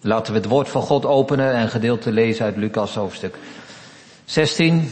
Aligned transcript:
Laten 0.00 0.32
we 0.32 0.38
het 0.38 0.48
woord 0.48 0.68
van 0.68 0.82
God 0.82 1.06
openen 1.06 1.54
en 1.54 1.68
gedeelte 1.68 2.12
lezen 2.12 2.44
uit 2.44 2.56
Lucas 2.56 2.94
hoofdstuk 2.94 3.38
16, 4.24 4.90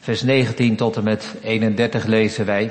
vers 0.00 0.22
19 0.22 0.76
tot 0.76 0.96
en 0.96 1.04
met 1.04 1.34
31 1.42 2.04
lezen 2.04 2.46
wij. 2.46 2.70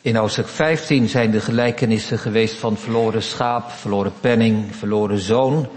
In 0.00 0.16
hoofdstuk 0.16 0.48
15 0.48 1.08
zijn 1.08 1.30
de 1.30 1.40
gelijkenissen 1.40 2.18
geweest 2.18 2.54
van 2.54 2.76
verloren 2.76 3.22
schaap, 3.22 3.70
verloren 3.70 4.12
penning, 4.20 4.76
verloren 4.76 5.18
zoon. 5.18 5.68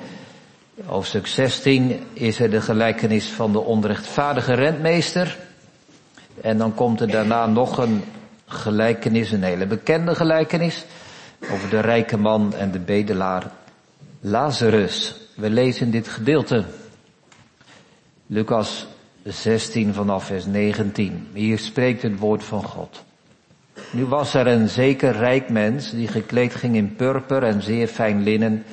Hoofdstuk 0.85 1.27
16 1.27 2.03
is 2.13 2.39
er 2.39 2.49
de 2.49 2.61
gelijkenis 2.61 3.25
van 3.27 3.51
de 3.51 3.59
onrechtvaardige 3.59 4.53
rentmeester. 4.53 5.37
En 6.41 6.57
dan 6.57 6.73
komt 6.73 7.01
er 7.01 7.09
daarna 7.09 7.45
nog 7.45 7.77
een 7.77 8.03
gelijkenis, 8.45 9.31
een 9.31 9.43
hele 9.43 9.65
bekende 9.65 10.15
gelijkenis, 10.15 10.85
over 11.51 11.69
de 11.69 11.79
rijke 11.79 12.17
man 12.17 12.53
en 12.53 12.71
de 12.71 12.79
bedelaar 12.79 13.51
Lazarus. 14.19 15.15
We 15.35 15.49
lezen 15.49 15.91
dit 15.91 16.07
gedeelte. 16.07 16.63
Lucas 18.27 18.87
16 19.23 19.93
vanaf 19.93 20.25
vers 20.25 20.45
19. 20.45 21.27
Hier 21.33 21.59
spreekt 21.59 22.01
het 22.01 22.19
woord 22.19 22.43
van 22.43 22.63
God. 22.63 23.03
Nu 23.91 24.05
was 24.05 24.33
er 24.33 24.47
een 24.47 24.69
zeker 24.69 25.11
rijk 25.11 25.49
mens 25.49 25.91
die 25.91 26.07
gekleed 26.07 26.55
ging 26.55 26.75
in 26.75 26.95
purper 26.95 27.43
en 27.43 27.61
zeer 27.61 27.87
fijn 27.87 28.23
linnen 28.23 28.63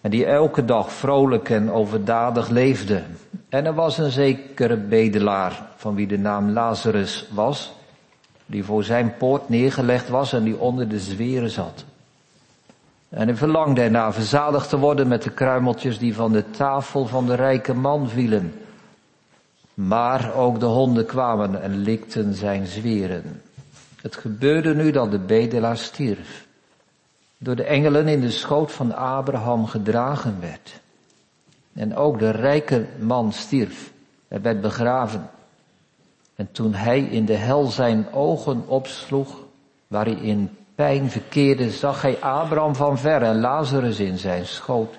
en 0.00 0.10
die 0.10 0.26
elke 0.26 0.64
dag 0.64 0.92
vrolijk 0.92 1.50
en 1.50 1.70
overdadig 1.70 2.48
leefde. 2.48 3.02
En 3.48 3.66
er 3.66 3.74
was 3.74 3.98
een 3.98 4.10
zekere 4.10 4.76
bedelaar 4.76 5.62
van 5.76 5.94
wie 5.94 6.06
de 6.06 6.18
naam 6.18 6.50
Lazarus 6.50 7.26
was, 7.32 7.72
die 8.46 8.64
voor 8.64 8.84
zijn 8.84 9.16
poort 9.16 9.48
neergelegd 9.48 10.08
was 10.08 10.32
en 10.32 10.44
die 10.44 10.58
onder 10.58 10.88
de 10.88 10.98
zweren 10.98 11.50
zat. 11.50 11.84
En 13.08 13.26
hij 13.26 13.36
verlangde 13.36 13.80
ernaar 13.80 14.12
verzadigd 14.12 14.68
te 14.68 14.78
worden 14.78 15.08
met 15.08 15.22
de 15.22 15.30
kruimeltjes 15.30 15.98
die 15.98 16.14
van 16.14 16.32
de 16.32 16.50
tafel 16.50 17.06
van 17.06 17.26
de 17.26 17.34
rijke 17.34 17.74
man 17.74 18.08
vielen. 18.08 18.52
Maar 19.74 20.34
ook 20.34 20.60
de 20.60 20.66
honden 20.66 21.06
kwamen 21.06 21.62
en 21.62 21.76
likten 21.76 22.34
zijn 22.34 22.66
zweren. 22.66 23.42
Het 24.02 24.16
gebeurde 24.16 24.74
nu 24.74 24.90
dat 24.90 25.10
de 25.10 25.18
bedelaar 25.18 25.76
stierf. 25.76 26.45
Door 27.38 27.56
de 27.56 27.64
engelen 27.64 28.08
in 28.08 28.20
de 28.20 28.30
schoot 28.30 28.72
van 28.72 28.94
Abraham 28.94 29.66
gedragen 29.66 30.40
werd. 30.40 30.80
En 31.74 31.96
ook 31.96 32.18
de 32.18 32.30
rijke 32.30 32.86
man 32.98 33.32
stierf. 33.32 33.92
Hij 34.28 34.40
werd 34.40 34.60
begraven. 34.60 35.30
En 36.34 36.48
toen 36.52 36.74
hij 36.74 37.00
in 37.00 37.24
de 37.24 37.34
hel 37.34 37.66
zijn 37.66 38.06
ogen 38.12 38.64
opsloeg, 38.66 39.38
waar 39.86 40.04
hij 40.04 40.14
in 40.14 40.50
pijn 40.74 41.10
verkeerde, 41.10 41.70
zag 41.70 42.02
hij 42.02 42.16
Abraham 42.20 42.74
van 42.74 42.98
ver 42.98 43.22
en 43.22 43.40
Lazarus 43.40 44.00
in 44.00 44.18
zijn 44.18 44.46
schoot. 44.46 44.94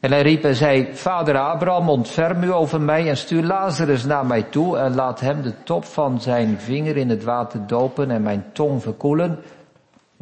En 0.00 0.12
hij 0.12 0.22
riep 0.22 0.44
en 0.44 0.54
zei, 0.54 0.88
Vader 0.92 1.38
Abraham, 1.38 1.88
ontferm 1.88 2.42
u 2.42 2.52
over 2.52 2.80
mij 2.80 3.08
en 3.08 3.16
stuur 3.16 3.42
Lazarus 3.42 4.04
naar 4.04 4.26
mij 4.26 4.42
toe 4.42 4.78
en 4.78 4.94
laat 4.94 5.20
hem 5.20 5.42
de 5.42 5.52
top 5.62 5.84
van 5.84 6.20
zijn 6.20 6.60
vinger 6.60 6.96
in 6.96 7.10
het 7.10 7.24
water 7.24 7.66
dopen 7.66 8.10
en 8.10 8.22
mijn 8.22 8.44
tong 8.52 8.82
verkoelen, 8.82 9.38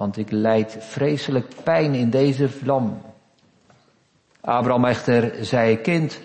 want 0.02 0.16
ik 0.16 0.30
leid 0.30 0.76
vreselijk 0.80 1.46
pijn 1.62 1.94
in 1.94 2.10
deze 2.10 2.48
vlam. 2.48 3.00
Abraham 4.40 4.84
echter 4.84 5.44
zei, 5.44 5.76
kind, 5.76 6.20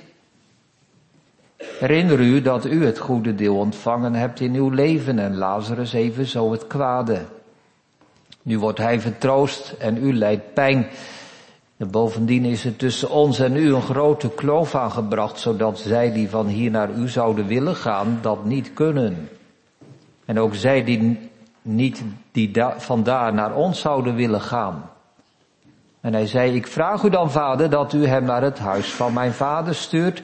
herinner 1.57 2.19
u 2.19 2.41
dat 2.41 2.65
u 2.65 2.85
het 2.85 2.97
goede 2.97 3.35
deel 3.35 3.55
ontvangen 3.57 4.13
hebt 4.13 4.39
in 4.39 4.53
uw 4.53 4.69
leven 4.69 5.19
en 5.19 5.37
Lazarus 5.37 5.93
evenzo 5.93 6.51
het 6.51 6.67
kwade. 6.67 7.25
Nu 8.41 8.59
wordt 8.59 8.77
hij 8.77 8.99
vertroost 8.99 9.75
en 9.79 10.03
u 10.05 10.13
leidt 10.13 10.53
pijn. 10.53 10.87
En 11.77 11.91
bovendien 11.91 12.45
is 12.45 12.65
er 12.65 12.75
tussen 12.75 13.09
ons 13.09 13.39
en 13.39 13.55
u 13.55 13.73
een 13.73 13.81
grote 13.81 14.29
kloof 14.29 14.75
aangebracht, 14.75 15.39
zodat 15.39 15.79
zij 15.79 16.13
die 16.13 16.29
van 16.29 16.47
hier 16.47 16.71
naar 16.71 16.91
u 16.91 17.07
zouden 17.07 17.47
willen 17.47 17.75
gaan, 17.75 18.19
dat 18.21 18.45
niet 18.45 18.73
kunnen. 18.73 19.29
En 20.25 20.39
ook 20.39 20.55
zij 20.55 20.83
die 20.83 21.29
niet 21.67 22.03
die 22.31 22.51
da 22.51 22.79
van 22.79 23.03
daar 23.03 23.33
naar 23.33 23.55
ons 23.55 23.79
zouden 23.79 24.15
willen 24.15 24.41
gaan. 24.41 24.89
En 26.01 26.13
hij 26.13 26.27
zei, 26.27 26.55
ik 26.55 26.67
vraag 26.67 27.03
u 27.03 27.09
dan 27.09 27.31
vader 27.31 27.69
dat 27.69 27.93
u 27.93 28.05
hem 28.05 28.23
naar 28.23 28.41
het 28.41 28.59
huis 28.59 28.93
van 28.93 29.13
mijn 29.13 29.33
vader 29.33 29.75
stuurt, 29.75 30.21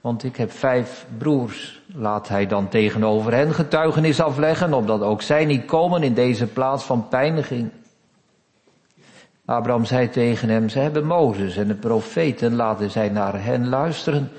want 0.00 0.24
ik 0.24 0.36
heb 0.36 0.52
vijf 0.52 1.06
broers. 1.18 1.82
Laat 1.94 2.28
hij 2.28 2.46
dan 2.46 2.68
tegenover 2.68 3.32
hen 3.32 3.54
getuigenis 3.54 4.20
afleggen, 4.20 4.72
opdat 4.72 5.02
ook 5.02 5.22
zij 5.22 5.44
niet 5.44 5.64
komen 5.64 6.02
in 6.02 6.14
deze 6.14 6.46
plaats 6.46 6.84
van 6.84 7.08
pijniging. 7.08 7.70
Abraham 9.44 9.84
zei 9.84 10.10
tegen 10.10 10.48
hem, 10.48 10.68
ze 10.68 10.78
hebben 10.78 11.06
Mozes 11.06 11.56
en 11.56 11.68
de 11.68 11.74
profeten, 11.74 12.54
laten 12.54 12.90
zij 12.90 13.08
naar 13.08 13.44
hen 13.44 13.68
luisteren. 13.68 14.30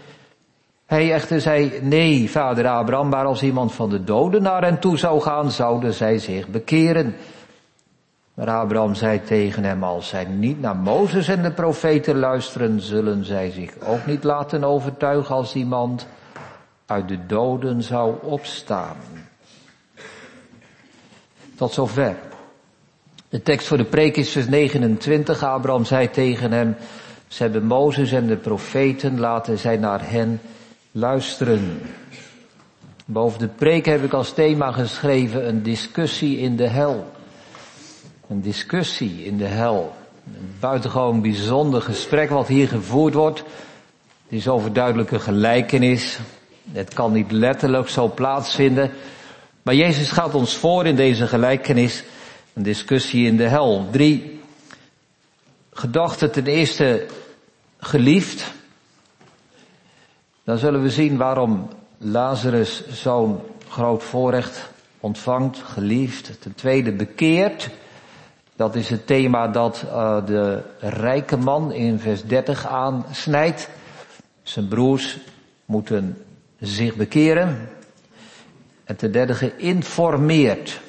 Hij 0.85 1.13
echter 1.13 1.41
zei, 1.41 1.79
nee, 1.81 2.29
vader 2.29 2.67
Abraham, 2.67 3.09
maar 3.09 3.25
als 3.25 3.43
iemand 3.43 3.73
van 3.73 3.89
de 3.89 4.03
doden 4.03 4.41
naar 4.41 4.63
hen 4.63 4.79
toe 4.79 4.97
zou 4.97 5.21
gaan, 5.21 5.51
zouden 5.51 5.93
zij 5.93 6.17
zich 6.17 6.47
bekeren. 6.47 7.15
Maar 8.33 8.49
Abraham 8.49 8.95
zei 8.95 9.23
tegen 9.23 9.63
hem, 9.63 9.83
als 9.83 10.07
zij 10.07 10.25
niet 10.25 10.61
naar 10.61 10.75
Mozes 10.75 11.27
en 11.27 11.41
de 11.41 11.51
profeten 11.51 12.19
luisteren, 12.19 12.81
zullen 12.81 13.25
zij 13.25 13.51
zich 13.51 13.73
ook 13.79 14.05
niet 14.05 14.23
laten 14.23 14.63
overtuigen 14.63 15.35
als 15.35 15.55
iemand 15.55 16.07
uit 16.85 17.07
de 17.07 17.25
doden 17.25 17.83
zou 17.83 18.15
opstaan. 18.21 18.95
Tot 21.55 21.73
zover. 21.73 22.15
De 23.29 23.41
tekst 23.41 23.67
voor 23.67 23.77
de 23.77 23.85
preek 23.85 24.17
is 24.17 24.31
vers 24.31 24.47
29. 24.47 25.43
Abraham 25.43 25.85
zei 25.85 26.09
tegen 26.09 26.51
hem, 26.51 26.75
ze 27.27 27.43
hebben 27.43 27.65
Mozes 27.65 28.11
en 28.11 28.27
de 28.27 28.37
profeten, 28.37 29.19
laten 29.19 29.57
zij 29.57 29.77
naar 29.77 30.09
hen 30.09 30.39
luisteren. 30.97 31.81
Boven 33.05 33.39
de 33.39 33.47
preek 33.47 33.85
heb 33.85 34.03
ik 34.03 34.13
als 34.13 34.33
thema 34.33 34.71
geschreven 34.71 35.47
een 35.47 35.63
discussie 35.63 36.37
in 36.37 36.55
de 36.55 36.67
hel. 36.67 37.11
Een 38.27 38.41
discussie 38.41 39.25
in 39.25 39.37
de 39.37 39.45
hel. 39.45 39.95
Een 40.25 40.55
buitengewoon 40.59 41.21
bijzonder 41.21 41.81
gesprek 41.81 42.29
wat 42.29 42.47
hier 42.47 42.67
gevoerd 42.67 43.13
wordt. 43.13 43.39
Het 43.39 44.39
is 44.39 44.47
overduidelijke 44.47 45.19
gelijkenis. 45.19 46.19
Het 46.71 46.93
kan 46.93 47.11
niet 47.11 47.31
letterlijk 47.31 47.89
zo 47.89 48.07
plaatsvinden. 48.07 48.91
Maar 49.61 49.75
Jezus 49.75 50.11
gaat 50.11 50.35
ons 50.35 50.55
voor 50.55 50.85
in 50.85 50.95
deze 50.95 51.27
gelijkenis 51.27 52.03
een 52.53 52.63
discussie 52.63 53.27
in 53.27 53.37
de 53.37 53.47
hel. 53.47 53.87
Drie 53.91 54.39
gedachten. 55.73 56.31
Ten 56.31 56.45
eerste 56.45 57.05
geliefd. 57.77 58.53
Dan 60.45 60.57
zullen 60.57 60.81
we 60.81 60.89
zien 60.89 61.17
waarom 61.17 61.67
Lazarus 61.97 62.87
zo'n 62.87 63.39
groot 63.69 64.03
voorrecht 64.03 64.69
ontvangt, 64.99 65.57
geliefd. 65.57 66.41
Ten 66.41 66.55
tweede 66.55 66.91
bekeerd. 66.91 67.69
Dat 68.55 68.75
is 68.75 68.89
het 68.89 69.07
thema 69.07 69.47
dat 69.47 69.83
uh, 69.85 70.25
de 70.25 70.61
rijke 70.79 71.37
man 71.37 71.71
in 71.71 71.99
vers 71.99 72.23
30 72.23 72.67
aansnijdt. 72.67 73.69
Zijn 74.43 74.67
broers 74.67 75.17
moeten 75.65 76.17
zich 76.59 76.95
bekeren. 76.95 77.69
En 78.83 78.95
ten 78.95 79.11
derde 79.11 79.33
geïnformeerd. 79.33 80.81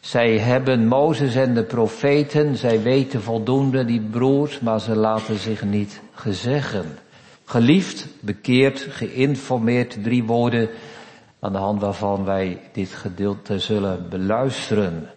Zij 0.00 0.38
hebben 0.38 0.86
Mozes 0.86 1.34
en 1.34 1.54
de 1.54 1.62
profeten, 1.62 2.56
zij 2.56 2.82
weten 2.82 3.22
voldoende, 3.22 3.84
die 3.84 4.00
broers, 4.00 4.60
maar 4.60 4.80
ze 4.80 4.96
laten 4.96 5.38
zich 5.38 5.62
niet 5.62 6.00
gezeggen. 6.14 6.98
Geliefd, 7.46 8.06
bekeerd, 8.20 8.86
geïnformeerd, 8.90 10.02
drie 10.02 10.24
woorden 10.24 10.68
aan 11.40 11.52
de 11.52 11.58
hand 11.58 11.80
waarvan 11.80 12.24
wij 12.24 12.60
dit 12.72 12.88
gedeelte 12.88 13.58
zullen 13.58 14.08
beluisteren. 14.08 15.10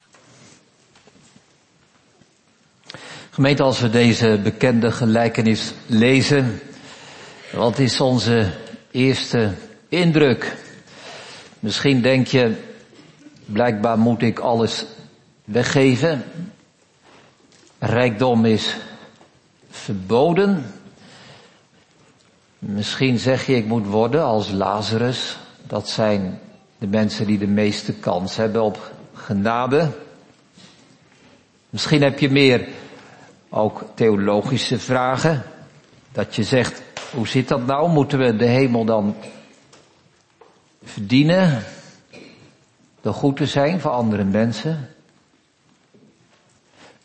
Gemeente, 3.30 3.64
als 3.64 3.80
we 3.80 3.90
deze 3.90 4.40
bekende 4.44 4.92
gelijkenis 4.92 5.74
lezen, 5.86 6.60
wat 7.52 7.80
is 7.80 8.02
onze 8.02 8.52
eerste 8.92 9.54
indruk? 9.88 10.58
Misschien 11.60 12.02
denk 12.02 12.28
je, 12.28 12.56
Blijkbaar 13.52 14.00
moet 14.00 14.22
ik 14.22 14.40
alles 14.40 14.86
weggeven. 15.46 16.24
Rijkdom 17.80 18.46
is 18.46 18.76
verboden. 19.70 20.66
Misschien 22.60 23.20
zeg 23.20 23.46
je 23.46 23.56
ik 23.56 23.66
moet 23.66 23.86
worden 23.86 24.24
als 24.24 24.52
Lazarus. 24.52 25.38
Dat 25.68 25.90
zijn 25.90 26.40
de 26.78 26.88
mensen 26.88 27.26
die 27.26 27.38
de 27.38 27.48
meeste 27.48 27.94
kans 27.94 28.36
hebben 28.36 28.64
op 28.64 28.94
genade. 29.14 29.90
Misschien 31.70 32.02
heb 32.02 32.20
je 32.20 32.30
meer 32.30 32.68
ook 33.50 33.84
theologische 33.94 34.80
vragen. 34.80 35.44
Dat 36.12 36.36
je 36.36 36.44
zegt, 36.44 36.82
hoe 37.16 37.28
zit 37.28 37.48
dat 37.48 37.66
nou? 37.66 37.90
Moeten 37.90 38.20
we 38.20 38.36
de 38.36 38.46
hemel 38.46 38.86
dan 38.86 39.16
verdienen? 40.84 41.64
Door 43.02 43.14
goed 43.14 43.38
te 43.38 43.46
zijn 43.46 43.80
voor 43.80 43.92
andere 43.92 44.24
mensen. 44.24 44.90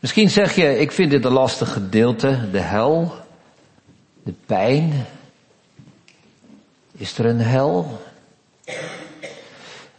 Misschien 0.01 0.31
zeg 0.31 0.55
je, 0.55 0.79
ik 0.79 0.93
vind 0.93 1.11
dit 1.11 1.25
een 1.25 1.33
lastig 1.33 1.73
gedeelte, 1.73 2.51
de 2.51 2.61
hel, 2.61 3.13
de 4.23 4.35
pijn. 4.47 5.07
Is 6.97 7.19
er 7.19 7.27
een 7.27 7.41
hel? 7.41 8.01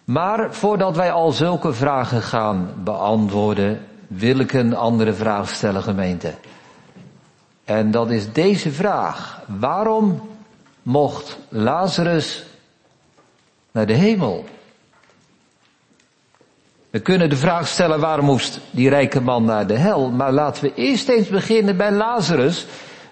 Maar 0.04 0.54
voordat 0.54 0.96
wij 0.96 1.12
al 1.12 1.32
zulke 1.32 1.74
vragen 1.74 2.22
gaan 2.22 2.74
beantwoorden, 2.84 3.86
wil 4.08 4.40
ik 4.40 4.54
een 4.54 4.76
andere 4.76 5.14
vraag 5.14 5.50
stellen, 5.50 5.84
gemeente. 5.84 6.34
En 7.64 7.92
dat 7.92 8.12
is 8.12 8.32
deze 8.32 8.72
vraag. 8.72 9.42
Waarom 9.48 10.30
mocht 10.82 11.38
Lazarus 11.50 12.46
naar 13.72 13.86
de 13.86 13.94
hemel? 13.94 14.46
We 16.90 17.00
kunnen 17.00 17.30
de 17.30 17.36
vraag 17.36 17.68
stellen 17.68 18.00
waarom 18.00 18.26
moest 18.26 18.60
die 18.72 18.90
rijke 18.90 19.22
man 19.22 19.46
naar 19.46 19.68
de 19.68 19.78
hel, 19.78 20.10
maar 20.10 20.32
laten 20.32 20.64
we 20.64 20.74
eerst 20.74 21.10
eens 21.10 21.28
beginnen 21.28 21.78
bij 21.78 21.92
Lazarus. 21.92 22.66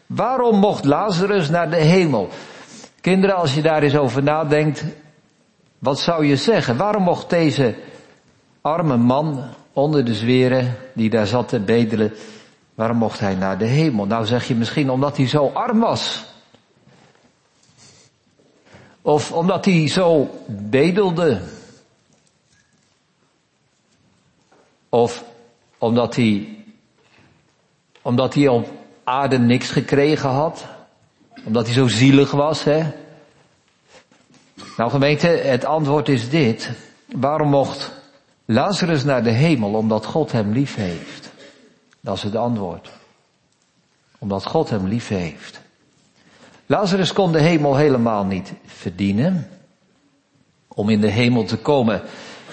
Waarom 0.05 0.59
mocht 0.59 0.85
Lazarus 0.85 1.49
naar 1.49 1.69
de 1.69 1.75
hemel? 1.75 2.29
Kinderen, 3.03 3.35
als 3.35 3.53
je 3.53 3.61
daar 3.61 3.83
eens 3.83 3.95
over 3.95 4.23
nadenkt, 4.23 4.85
wat 5.79 5.99
zou 5.99 6.25
je 6.25 6.35
zeggen? 6.35 6.77
Waarom 6.77 7.03
mocht 7.03 7.29
deze 7.29 7.75
arme 8.61 8.97
man 8.97 9.43
onder 9.73 10.05
de 10.05 10.13
zweren 10.13 10.75
die 10.93 11.09
daar 11.09 11.27
zat 11.27 11.47
te 11.47 11.59
bedelen, 11.59 12.13
waarom 12.75 12.97
mocht 12.97 13.19
hij 13.19 13.35
naar 13.35 13.57
de 13.57 13.65
hemel? 13.65 14.05
Nou 14.05 14.25
zeg 14.25 14.47
je 14.47 14.55
misschien 14.55 14.89
omdat 14.89 15.17
hij 15.17 15.27
zo 15.27 15.47
arm 15.47 15.79
was. 15.79 16.25
Of 19.01 19.31
omdat 19.31 19.65
hij 19.65 19.87
zo 19.87 20.29
bedelde. 20.47 21.41
Of 24.89 25.23
omdat 25.77 26.15
hij, 26.15 26.57
omdat 28.01 28.33
hij 28.33 28.47
op 28.47 28.67
aarde 29.03 29.39
niks 29.39 29.69
gekregen 29.69 30.29
had. 30.29 30.65
Omdat 31.43 31.65
hij 31.65 31.73
zo 31.73 31.87
zielig 31.87 32.31
was, 32.31 32.63
hè. 32.63 32.91
Nou 34.77 34.89
gemeente, 34.89 35.27
het 35.27 35.65
antwoord 35.65 36.09
is 36.09 36.29
dit. 36.29 36.71
Waarom 37.15 37.49
mocht 37.49 37.91
Lazarus 38.45 39.03
naar 39.03 39.23
de 39.23 39.31
hemel? 39.31 39.73
Omdat 39.73 40.05
God 40.05 40.31
hem 40.31 40.51
lief 40.51 40.75
heeft. 40.75 41.31
Dat 41.99 42.15
is 42.15 42.23
het 42.23 42.35
antwoord. 42.35 42.89
Omdat 44.19 44.45
God 44.45 44.69
hem 44.69 44.87
lief 44.87 45.07
heeft. 45.07 45.61
Lazarus 46.65 47.13
kon 47.13 47.31
de 47.31 47.41
hemel 47.41 47.75
helemaal 47.75 48.25
niet 48.25 48.53
verdienen. 48.65 49.49
Om 50.67 50.89
in 50.89 51.01
de 51.01 51.09
hemel 51.09 51.43
te 51.43 51.57
komen 51.57 52.01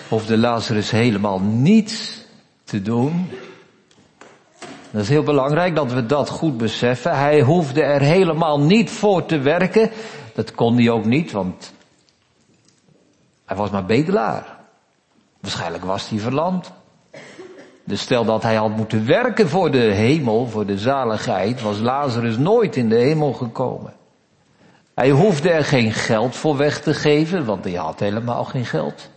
hoefde 0.09 0.39
Lazarus 0.39 0.91
helemaal 0.91 1.41
niets 1.41 2.25
te 2.65 2.83
doen. 2.83 3.29
Dat 4.91 5.03
is 5.03 5.09
heel 5.09 5.23
belangrijk 5.23 5.75
dat 5.75 5.93
we 5.93 6.07
dat 6.07 6.29
goed 6.29 6.57
beseffen. 6.57 7.19
Hij 7.19 7.41
hoefde 7.41 7.83
er 7.83 8.01
helemaal 8.01 8.61
niet 8.61 8.91
voor 8.91 9.27
te 9.27 9.39
werken. 9.39 9.91
Dat 10.35 10.55
kon 10.55 10.77
hij 10.77 10.91
ook 10.91 11.05
niet, 11.05 11.33
want 11.33 11.73
hij 13.45 13.57
was 13.57 13.71
maar 13.71 13.85
bedelaar. 13.85 14.59
Waarschijnlijk 15.41 15.85
was 15.85 16.09
hij 16.09 16.19
verland. 16.19 16.73
Dus 17.85 18.01
stel 18.01 18.25
dat 18.25 18.43
hij 18.43 18.55
had 18.55 18.77
moeten 18.77 19.07
werken 19.07 19.49
voor 19.49 19.71
de 19.71 19.79
hemel, 19.79 20.47
voor 20.47 20.67
de 20.67 20.79
zaligheid, 20.79 21.61
was 21.61 21.79
Lazarus 21.79 22.37
nooit 22.37 22.77
in 22.77 22.89
de 22.89 22.97
hemel 22.97 23.33
gekomen. 23.33 23.93
Hij 24.95 25.11
hoefde 25.11 25.51
er 25.51 25.65
geen 25.65 25.93
geld 25.93 26.37
voor 26.37 26.57
weg 26.57 26.81
te 26.81 26.95
geven, 26.95 27.45
want 27.45 27.65
hij 27.65 27.73
had 27.73 28.01
helemaal 28.01 28.45
geen 28.45 28.65
geld. 28.65 29.09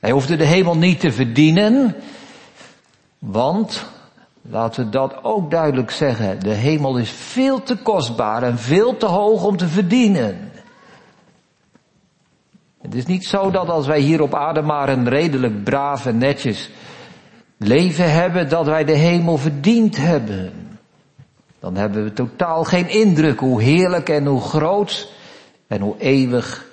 Hij 0.00 0.10
hoefde 0.10 0.36
de 0.36 0.44
hemel 0.44 0.76
niet 0.76 1.00
te 1.00 1.12
verdienen, 1.12 1.96
want, 3.20 3.86
laten 4.42 4.84
we 4.84 4.90
dat 4.90 5.24
ook 5.24 5.50
duidelijk 5.50 5.90
zeggen, 5.90 6.40
de 6.40 6.54
hemel 6.54 6.96
is 6.96 7.10
veel 7.10 7.62
te 7.62 7.76
kostbaar 7.76 8.42
en 8.42 8.58
veel 8.58 8.96
te 8.96 9.06
hoog 9.06 9.44
om 9.44 9.56
te 9.56 9.68
verdienen. 9.68 10.50
Het 12.80 12.94
is 12.94 13.06
niet 13.06 13.24
zo 13.24 13.50
dat 13.50 13.68
als 13.68 13.86
wij 13.86 14.00
hier 14.00 14.22
op 14.22 14.34
aarde 14.34 14.62
maar 14.62 14.88
een 14.88 15.08
redelijk 15.08 15.64
braaf 15.64 16.06
en 16.06 16.18
netjes 16.18 16.70
leven 17.56 18.12
hebben, 18.12 18.48
dat 18.48 18.66
wij 18.66 18.84
de 18.84 18.96
hemel 18.96 19.36
verdiend 19.36 19.96
hebben. 19.96 20.52
Dan 21.58 21.76
hebben 21.76 22.04
we 22.04 22.12
totaal 22.12 22.64
geen 22.64 22.88
indruk 22.88 23.38
hoe 23.38 23.62
heerlijk 23.62 24.08
en 24.08 24.26
hoe 24.26 24.40
groot 24.40 25.12
en 25.66 25.80
hoe 25.80 25.94
eeuwig 25.98 26.66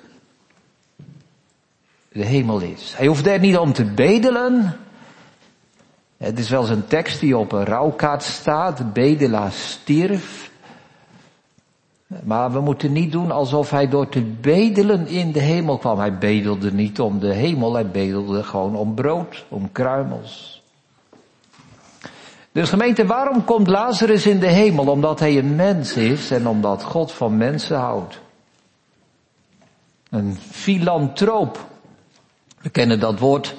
de 2.12 2.24
hemel 2.24 2.60
is. 2.60 2.94
Hij 2.96 3.06
hoeft 3.06 3.26
er 3.26 3.38
niet 3.38 3.56
om 3.56 3.72
te 3.72 3.84
bedelen. 3.84 4.76
Het 6.18 6.38
is 6.38 6.50
wel 6.50 6.60
eens 6.60 6.70
een 6.70 6.86
tekst 6.86 7.20
die 7.20 7.36
op 7.36 7.52
een 7.52 7.64
rouwkaart 7.64 8.22
staat. 8.22 8.76
De 8.76 8.84
bedelaar 8.84 9.52
stierf. 9.52 10.50
Maar 12.24 12.52
we 12.52 12.60
moeten 12.60 12.92
niet 12.92 13.12
doen 13.12 13.30
alsof 13.30 13.70
hij 13.70 13.88
door 13.88 14.08
te 14.08 14.22
bedelen 14.22 15.06
in 15.06 15.32
de 15.32 15.40
hemel 15.40 15.78
kwam. 15.78 15.98
Hij 15.98 16.18
bedelde 16.18 16.72
niet 16.72 17.00
om 17.00 17.18
de 17.18 17.34
hemel, 17.34 17.74
hij 17.74 17.90
bedelde 17.90 18.42
gewoon 18.42 18.76
om 18.76 18.94
brood, 18.94 19.44
om 19.48 19.72
kruimels. 19.72 20.62
Dus 22.52 22.68
gemeente, 22.68 23.06
waarom 23.06 23.44
komt 23.44 23.66
Lazarus 23.66 24.26
in 24.26 24.38
de 24.38 24.46
hemel? 24.46 24.86
Omdat 24.86 25.20
hij 25.20 25.38
een 25.38 25.56
mens 25.56 25.92
is 25.92 26.30
en 26.30 26.46
omdat 26.48 26.82
God 26.82 27.12
van 27.12 27.36
mensen 27.36 27.78
houdt. 27.78 28.20
Een 30.10 30.36
filantroop. 30.50 31.66
We 32.60 32.68
kennen 32.68 33.00
dat 33.00 33.18
woord. 33.18 33.54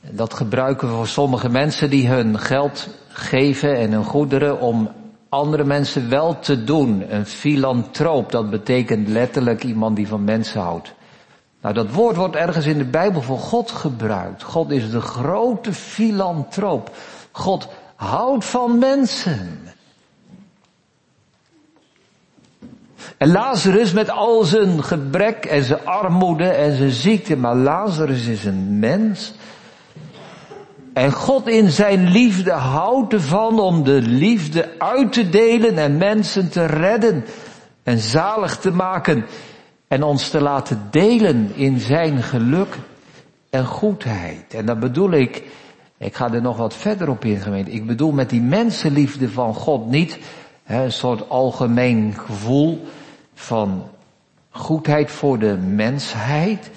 Dat 0.00 0.34
gebruiken 0.34 0.88
we 0.88 0.94
voor 0.94 1.06
sommige 1.06 1.48
mensen 1.48 1.90
die 1.90 2.08
hun 2.08 2.38
geld 2.38 2.88
geven 3.08 3.76
en 3.76 3.92
hun 3.92 4.04
goederen 4.04 4.60
om 4.60 4.90
andere 5.28 5.64
mensen 5.64 6.08
wel 6.08 6.38
te 6.38 6.64
doen. 6.64 7.04
Een 7.08 7.26
filantroop, 7.26 8.32
dat 8.32 8.50
betekent 8.50 9.08
letterlijk 9.08 9.64
iemand 9.64 9.96
die 9.96 10.08
van 10.08 10.24
mensen 10.24 10.60
houdt. 10.60 10.94
Nou, 11.60 11.74
dat 11.74 11.90
woord 11.90 12.16
wordt 12.16 12.36
ergens 12.36 12.66
in 12.66 12.78
de 12.78 12.84
Bijbel 12.84 13.22
voor 13.22 13.38
God 13.38 13.70
gebruikt. 13.70 14.42
God 14.42 14.70
is 14.70 14.90
de 14.90 15.00
grote 15.00 15.72
filantroop. 15.72 16.90
God 17.30 17.68
houdt 17.94 18.44
van 18.44 18.78
mensen. 18.78 19.66
En 23.16 23.30
Lazarus 23.30 23.92
met 23.92 24.10
al 24.10 24.44
zijn 24.44 24.84
gebrek 24.84 25.44
en 25.44 25.62
zijn 25.62 25.86
armoede 25.86 26.48
en 26.48 26.76
zijn 26.76 26.90
ziekte, 26.90 27.36
maar 27.36 27.54
Lazarus 27.56 28.26
is 28.26 28.44
een 28.44 28.78
mens. 28.78 29.34
En 30.98 31.12
God 31.12 31.48
in 31.48 31.70
zijn 31.70 32.08
liefde 32.08 32.50
houdt 32.50 33.12
ervan 33.12 33.60
om 33.60 33.84
de 33.84 34.00
liefde 34.02 34.78
uit 34.78 35.12
te 35.12 35.28
delen 35.28 35.78
en 35.78 35.96
mensen 35.96 36.50
te 36.50 36.64
redden 36.64 37.24
en 37.82 37.98
zalig 37.98 38.56
te 38.56 38.70
maken 38.70 39.26
en 39.88 40.02
ons 40.02 40.30
te 40.30 40.40
laten 40.40 40.88
delen 40.90 41.50
in 41.54 41.80
zijn 41.80 42.22
geluk 42.22 42.78
en 43.50 43.66
goedheid. 43.66 44.54
En 44.54 44.66
dat 44.66 44.80
bedoel 44.80 45.10
ik, 45.10 45.42
ik 45.98 46.14
ga 46.14 46.32
er 46.32 46.42
nog 46.42 46.56
wat 46.56 46.74
verder 46.74 47.08
op 47.08 47.24
in 47.24 47.66
ik 47.66 47.86
bedoel 47.86 48.12
met 48.12 48.30
die 48.30 48.42
mensenliefde 48.42 49.28
van 49.28 49.54
God 49.54 49.90
niet 49.90 50.18
een 50.66 50.92
soort 50.92 51.28
algemeen 51.28 52.14
gevoel 52.26 52.86
van 53.34 53.90
goedheid 54.50 55.10
voor 55.10 55.38
de 55.38 55.56
mensheid, 55.56 56.70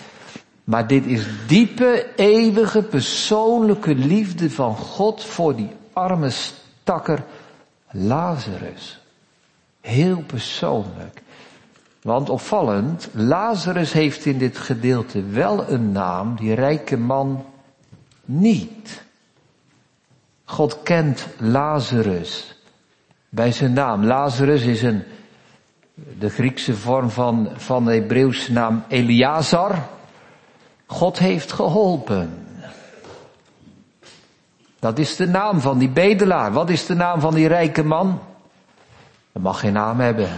maar 0.64 0.88
dit 0.88 1.06
is 1.06 1.26
diepe, 1.48 2.08
eeuwige, 2.16 2.82
persoonlijke 2.82 3.96
liefde 3.96 4.50
van 4.50 4.76
God 4.76 5.24
voor 5.24 5.56
die 5.56 5.70
arme 5.94 6.30
stakker 6.30 7.24
Lazarus. 7.92 9.00
Heel 9.82 10.24
persoonlijk. 10.28 11.22
Want 12.02 12.30
opvallend, 12.30 13.10
Lazarus 13.14 13.94
heeft 13.94 14.26
in 14.26 14.38
dit 14.38 14.58
gedeelte 14.58 15.24
wel 15.24 15.70
een 15.70 15.92
naam, 15.92 16.36
die 16.36 16.54
rijke 16.54 16.98
man 16.98 17.46
niet. 18.26 19.04
God 20.44 20.84
kent 20.84 21.28
Lazarus 21.38 22.56
bij 23.30 23.52
zijn 23.52 23.74
naam. 23.74 24.06
Lazarus 24.06 24.62
is 24.62 24.82
een, 24.82 25.04
de 26.20 26.30
Griekse 26.30 26.76
vorm 26.76 27.10
van, 27.10 27.50
van 27.56 27.86
de 27.86 27.94
Hebreeuwse 27.94 28.52
naam 28.52 28.84
Eliazar. 28.88 29.88
God 30.92 31.20
heeft 31.20 31.52
geholpen. 31.52 32.48
Dat 34.80 35.00
is 35.00 35.16
de 35.16 35.28
naam 35.28 35.62
van 35.62 35.78
die 35.78 35.90
bedelaar. 35.90 36.52
Wat 36.52 36.70
is 36.70 36.86
de 36.86 36.94
naam 36.94 37.20
van 37.20 37.34
die 37.34 37.48
rijke 37.48 37.84
man? 37.84 38.20
Hij 39.32 39.42
mag 39.42 39.60
geen 39.60 39.74
naam 39.74 40.00
hebben. 40.00 40.30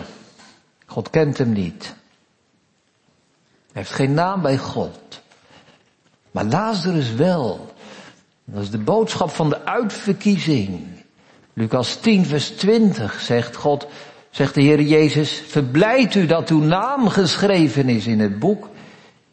God 0.85 1.09
kent 1.09 1.37
hem 1.37 1.51
niet. 1.51 1.83
Hij 3.71 3.81
heeft 3.81 3.91
geen 3.91 4.13
naam 4.13 4.41
bij 4.41 4.57
God. 4.57 5.21
Maar 6.31 6.45
Lazarus 6.45 7.13
wel. 7.13 7.73
Dat 8.43 8.63
is 8.63 8.69
de 8.69 8.77
boodschap 8.77 9.29
van 9.29 9.49
de 9.49 9.65
uitverkiezing. 9.65 10.87
Lucas 11.53 11.95
10 11.95 12.25
vers 12.25 12.49
20 12.49 13.19
zegt 13.19 13.55
God, 13.55 13.87
zegt 14.29 14.53
de 14.53 14.61
Heer 14.61 14.81
Jezus, 14.81 15.43
verblijd 15.47 16.15
u 16.15 16.25
dat 16.25 16.49
uw 16.49 16.61
naam 16.61 17.07
geschreven 17.07 17.89
is 17.89 18.07
in 18.07 18.19
het 18.19 18.39
boek 18.39 18.69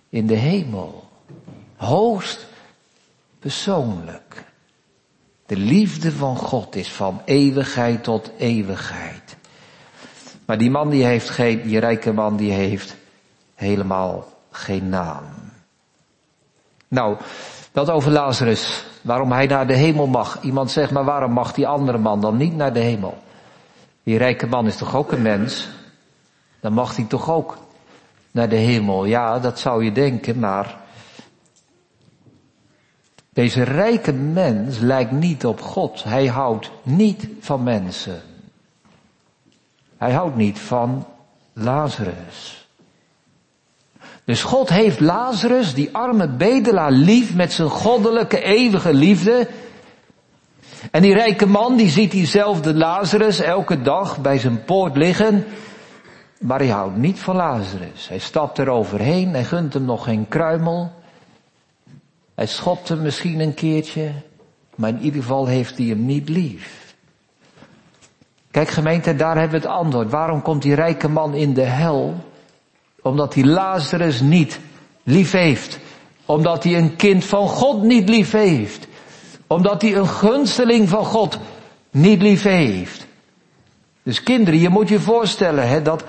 in 0.09 0.27
de 0.27 0.35
hemel. 0.35 1.09
Hoogst 1.81 2.47
persoonlijk. 3.39 4.45
De 5.47 5.57
liefde 5.57 6.13
van 6.13 6.37
God 6.37 6.77
is 6.77 6.93
van 6.93 7.23
eeuwigheid 7.25 8.05
tot 8.05 8.31
eeuwigheid. 8.39 9.37
Maar 10.45 10.59
die 10.59 10.71
man 10.71 10.91
die 10.91 11.05
heeft 11.05 11.31
geen, 11.31 11.63
die 11.63 11.79
rijke 11.79 12.13
man 12.13 12.37
die 12.37 12.53
heeft 12.53 12.97
helemaal 13.55 14.29
geen 14.51 14.89
naam. 14.89 15.25
Nou, 16.89 17.17
dat 17.73 17.91
over 17.91 18.11
Lazarus. 18.11 18.85
Waarom 19.03 19.33
hij 19.33 19.47
naar 19.47 19.67
de 19.67 19.77
hemel 19.77 20.07
mag. 20.07 20.43
Iemand 20.43 20.71
zegt, 20.71 20.91
maar 20.91 21.05
waarom 21.05 21.33
mag 21.33 21.53
die 21.53 21.67
andere 21.67 21.99
man 21.99 22.21
dan 22.21 22.37
niet 22.37 22.57
naar 22.57 22.73
de 22.73 22.81
hemel? 22.81 23.19
Die 24.03 24.19
rijke 24.19 24.47
man 24.47 24.67
is 24.67 24.77
toch 24.77 24.97
ook 24.97 25.13
een 25.13 25.23
mens? 25.23 25.69
Dan 26.61 26.73
mag 26.73 26.97
hij 26.97 27.05
toch 27.05 27.31
ook 27.31 27.59
naar 28.31 28.49
de 28.49 28.57
hemel? 28.57 29.05
Ja, 29.05 29.39
dat 29.39 29.59
zou 29.59 29.85
je 29.85 29.93
denken, 29.93 30.39
maar 30.39 30.79
deze 33.41 33.63
rijke 33.63 34.13
mens 34.13 34.79
lijkt 34.79 35.11
niet 35.11 35.47
op 35.47 35.61
God. 35.61 36.05
Hij 36.05 36.27
houdt 36.27 36.71
niet 36.83 37.29
van 37.41 37.63
mensen. 37.63 38.21
Hij 39.97 40.13
houdt 40.13 40.37
niet 40.37 40.59
van 40.59 41.07
Lazarus. 41.53 42.69
Dus 44.25 44.43
God 44.43 44.69
heeft 44.69 45.01
Lazarus, 45.01 45.75
die 45.75 45.89
arme 45.93 46.29
bedelaar, 46.29 46.91
lief 46.91 47.35
met 47.35 47.53
zijn 47.53 47.69
goddelijke 47.69 48.43
eeuwige 48.43 48.95
liefde. 48.95 49.49
En 50.91 51.03
die 51.03 51.15
rijke 51.15 51.47
man, 51.47 51.77
die 51.77 51.89
ziet 51.89 52.11
diezelfde 52.11 52.75
Lazarus 52.75 53.41
elke 53.41 53.83
dag 53.83 54.21
bij 54.21 54.39
zijn 54.39 54.65
poort 54.65 54.97
liggen. 54.97 55.45
Maar 56.41 56.59
hij 56.59 56.69
houdt 56.69 56.97
niet 56.97 57.19
van 57.19 57.37
Lazarus. 57.37 58.09
Hij 58.09 58.19
stapt 58.19 58.59
er 58.59 58.69
overheen, 58.69 59.33
hij 59.33 59.45
gunt 59.45 59.75
hem 59.75 59.85
nog 59.85 60.05
geen 60.05 60.29
kruimel. 60.29 60.99
Hij 62.41 62.49
schopt 62.49 62.89
hem 62.89 63.03
misschien 63.03 63.41
een 63.41 63.55
keertje, 63.55 64.13
maar 64.75 64.89
in 64.89 65.01
ieder 65.01 65.23
geval 65.23 65.47
heeft 65.47 65.79
hij 65.79 65.87
hem 65.87 66.05
niet 66.05 66.29
lief. 66.29 66.95
Kijk 68.51 68.69
gemeente, 68.69 69.17
daar 69.17 69.39
hebben 69.39 69.61
we 69.61 69.67
het 69.67 69.77
antwoord. 69.77 70.11
Waarom 70.11 70.43
komt 70.43 70.63
die 70.63 70.75
rijke 70.75 71.09
man 71.09 71.35
in 71.35 71.55
de 71.55 71.63
hel? 71.63 72.15
Omdat 73.03 73.35
hij 73.35 73.45
Lazarus 73.45 74.21
niet 74.21 74.61
lief 75.03 75.33
heeft. 75.33 75.79
Omdat 76.25 76.65
hij 76.65 76.77
een 76.77 76.97
kind 76.97 77.25
van 77.25 77.49
God 77.49 77.83
niet 77.83 78.09
lief 78.09 78.33
heeft. 78.33 78.87
Omdat 79.47 79.83
hij 79.83 79.97
een 79.97 80.09
gunsteling 80.09 80.89
van 80.89 81.05
God 81.05 81.39
niet 81.91 82.23
lief 82.23 82.43
heeft. 82.43 83.07
Dus 84.03 84.23
kinderen, 84.23 84.61
je 84.61 84.69
moet 84.69 84.89
je 84.89 85.01
voorstellen 85.01 85.69
hè, 85.69 85.83
dat 85.83 86.05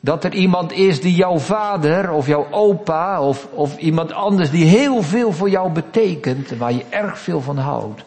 dat 0.00 0.24
er 0.24 0.34
iemand 0.34 0.72
is 0.72 1.00
die 1.00 1.14
jouw 1.14 1.38
vader 1.38 2.10
of 2.10 2.26
jouw 2.26 2.46
opa 2.50 3.22
of, 3.22 3.48
of 3.52 3.76
iemand 3.76 4.12
anders 4.12 4.50
die 4.50 4.64
heel 4.64 5.02
veel 5.02 5.32
voor 5.32 5.50
jou 5.50 5.72
betekent, 5.72 6.50
waar 6.50 6.72
je 6.72 6.84
erg 6.88 7.18
veel 7.18 7.40
van 7.40 7.58
houdt. 7.58 8.02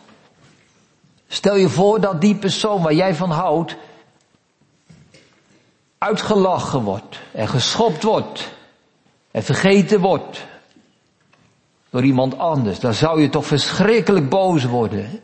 Stel 1.28 1.56
je 1.56 1.70
voor 1.70 2.02
dat 2.02 2.22
die 2.22 2.36
persoon 2.36 2.82
waar 2.82 2.94
jij 2.94 3.16
van 3.16 3.32
houdt, 3.32 3.76
uitgelachen 5.98 6.82
wordt 6.82 7.20
en 7.32 7.48
geschopt 7.48 8.04
wordt 8.04 8.54
en 9.32 9.44
vergeten 9.44 10.00
wordt 10.00 10.46
door 11.90 12.04
iemand 12.04 12.38
anders. 12.38 12.80
Dan 12.80 12.94
zou 12.94 13.22
je 13.22 13.30
toch 13.30 13.46
verschrikkelijk 13.46 14.30
boos 14.30 14.64
worden 14.64 15.20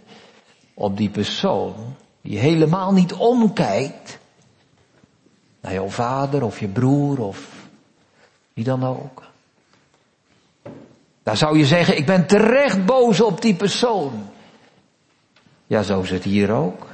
op 0.74 0.98
die 0.98 1.10
persoon 1.10 1.76
die 2.22 2.40
helemaal 2.40 2.92
niet 2.92 3.14
omkijkt 3.14 4.19
naar 5.62 5.74
jouw 5.74 5.90
vader 5.90 6.44
of 6.44 6.60
je 6.60 6.68
broer 6.68 7.20
of 7.20 7.68
wie 8.54 8.64
dan 8.64 8.84
ook. 8.86 9.24
Daar 11.24 11.38
zou 11.38 11.58
je 11.58 11.66
zeggen, 11.66 11.98
ik 11.98 12.06
ben 12.06 12.28
terecht 12.28 12.86
boos 12.86 13.22
op 13.22 13.42
die 13.42 13.56
persoon. 13.56 14.12
Ja, 15.68 15.84
zo 15.84 16.02
is 16.02 16.10
het 16.10 16.24
hier 16.24 16.52
ook. 16.52 16.88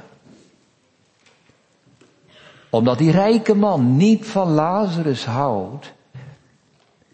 Omdat 2.70 2.98
die 2.98 3.10
rijke 3.10 3.54
man 3.54 3.96
niet 3.96 4.26
van 4.26 4.50
Lazarus 4.50 5.24
houdt, 5.24 5.92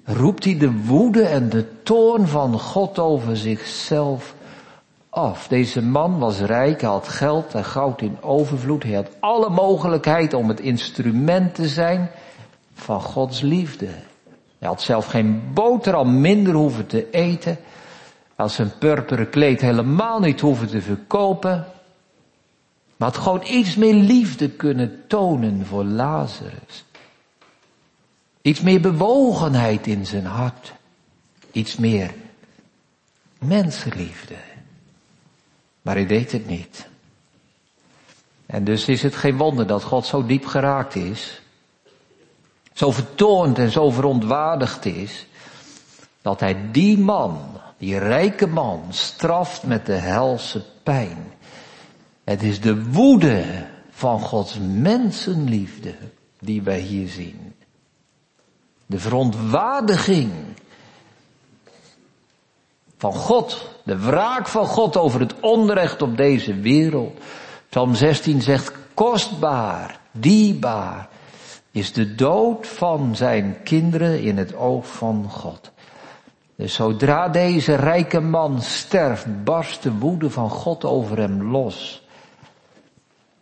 roept 0.04 0.44
hij 0.44 0.58
de 0.58 0.72
woede 0.72 1.22
en 1.22 1.48
de 1.48 1.82
toorn 1.82 2.28
van 2.28 2.58
God 2.58 2.98
over 2.98 3.36
zichzelf 3.36 4.34
af. 5.12 5.48
Deze 5.48 5.82
man 5.82 6.18
was 6.18 6.40
rijk, 6.40 6.80
hij 6.80 6.90
had 6.90 7.08
geld 7.08 7.54
en 7.54 7.64
goud 7.64 8.02
in 8.02 8.22
overvloed. 8.22 8.82
Hij 8.82 8.92
had 8.92 9.10
alle 9.20 9.50
mogelijkheid 9.50 10.34
om 10.34 10.48
het 10.48 10.60
instrument 10.60 11.54
te 11.54 11.68
zijn 11.68 12.10
van 12.74 13.00
Gods 13.00 13.40
liefde. 13.40 13.86
Hij 14.58 14.68
had 14.68 14.82
zelf 14.82 15.06
geen 15.06 15.42
boterham 15.54 16.20
minder 16.20 16.54
hoeven 16.54 16.86
te 16.86 17.10
eten. 17.10 17.52
Hij 17.52 18.44
had 18.44 18.52
zijn 18.52 18.78
purperen 18.78 19.30
kleed 19.30 19.60
helemaal 19.60 20.20
niet 20.20 20.40
hoeven 20.40 20.68
te 20.68 20.80
verkopen. 20.80 21.66
Maar 22.96 23.08
had 23.08 23.16
gewoon 23.16 23.42
iets 23.46 23.76
meer 23.76 23.94
liefde 23.94 24.50
kunnen 24.50 25.02
tonen 25.06 25.66
voor 25.66 25.84
Lazarus. 25.84 26.84
Iets 28.42 28.60
meer 28.60 28.80
bewogenheid 28.80 29.86
in 29.86 30.06
zijn 30.06 30.26
hart. 30.26 30.72
Iets 31.52 31.76
meer 31.76 32.14
mensenliefde. 33.38 34.34
Maar 35.82 35.94
hij 35.94 36.06
deed 36.06 36.32
het 36.32 36.46
niet. 36.46 36.88
En 38.46 38.64
dus 38.64 38.88
is 38.88 39.02
het 39.02 39.14
geen 39.14 39.36
wonder 39.36 39.66
dat 39.66 39.82
God 39.82 40.06
zo 40.06 40.26
diep 40.26 40.46
geraakt 40.46 40.94
is, 40.94 41.42
zo 42.72 42.90
vertoond 42.90 43.58
en 43.58 43.70
zo 43.70 43.90
verontwaardigd 43.90 44.84
is, 44.84 45.26
dat 46.22 46.40
hij 46.40 46.70
die 46.70 46.98
man, 46.98 47.38
die 47.78 47.98
rijke 47.98 48.46
man, 48.46 48.82
straft 48.88 49.62
met 49.62 49.86
de 49.86 49.92
helse 49.92 50.64
pijn. 50.82 51.32
Het 52.24 52.42
is 52.42 52.60
de 52.60 52.84
woede 52.90 53.66
van 53.90 54.20
Gods 54.20 54.58
mensenliefde 54.58 55.94
die 56.38 56.62
wij 56.62 56.80
hier 56.80 57.08
zien. 57.08 57.54
De 58.86 58.98
verontwaardiging 58.98 60.32
van 63.02 63.12
God. 63.12 63.68
De 63.82 63.98
wraak 63.98 64.48
van 64.48 64.66
God 64.66 64.96
over 64.96 65.20
het 65.20 65.34
onrecht 65.40 66.02
op 66.02 66.16
deze 66.16 66.54
wereld. 66.54 67.18
Psalm 67.68 67.94
16 67.94 68.42
zegt, 68.42 68.72
kostbaar, 68.94 69.98
dierbaar 70.10 71.08
is 71.70 71.92
de 71.92 72.14
dood 72.14 72.66
van 72.66 73.16
zijn 73.16 73.56
kinderen 73.64 74.22
in 74.22 74.38
het 74.38 74.54
oog 74.54 74.86
van 74.86 75.26
God. 75.30 75.70
Dus 76.56 76.74
zodra 76.74 77.28
deze 77.28 77.74
rijke 77.74 78.20
man 78.20 78.60
sterft, 78.60 79.44
barst 79.44 79.82
de 79.82 79.92
woede 79.92 80.30
van 80.30 80.50
God 80.50 80.84
over 80.84 81.18
hem 81.18 81.50
los. 81.50 82.06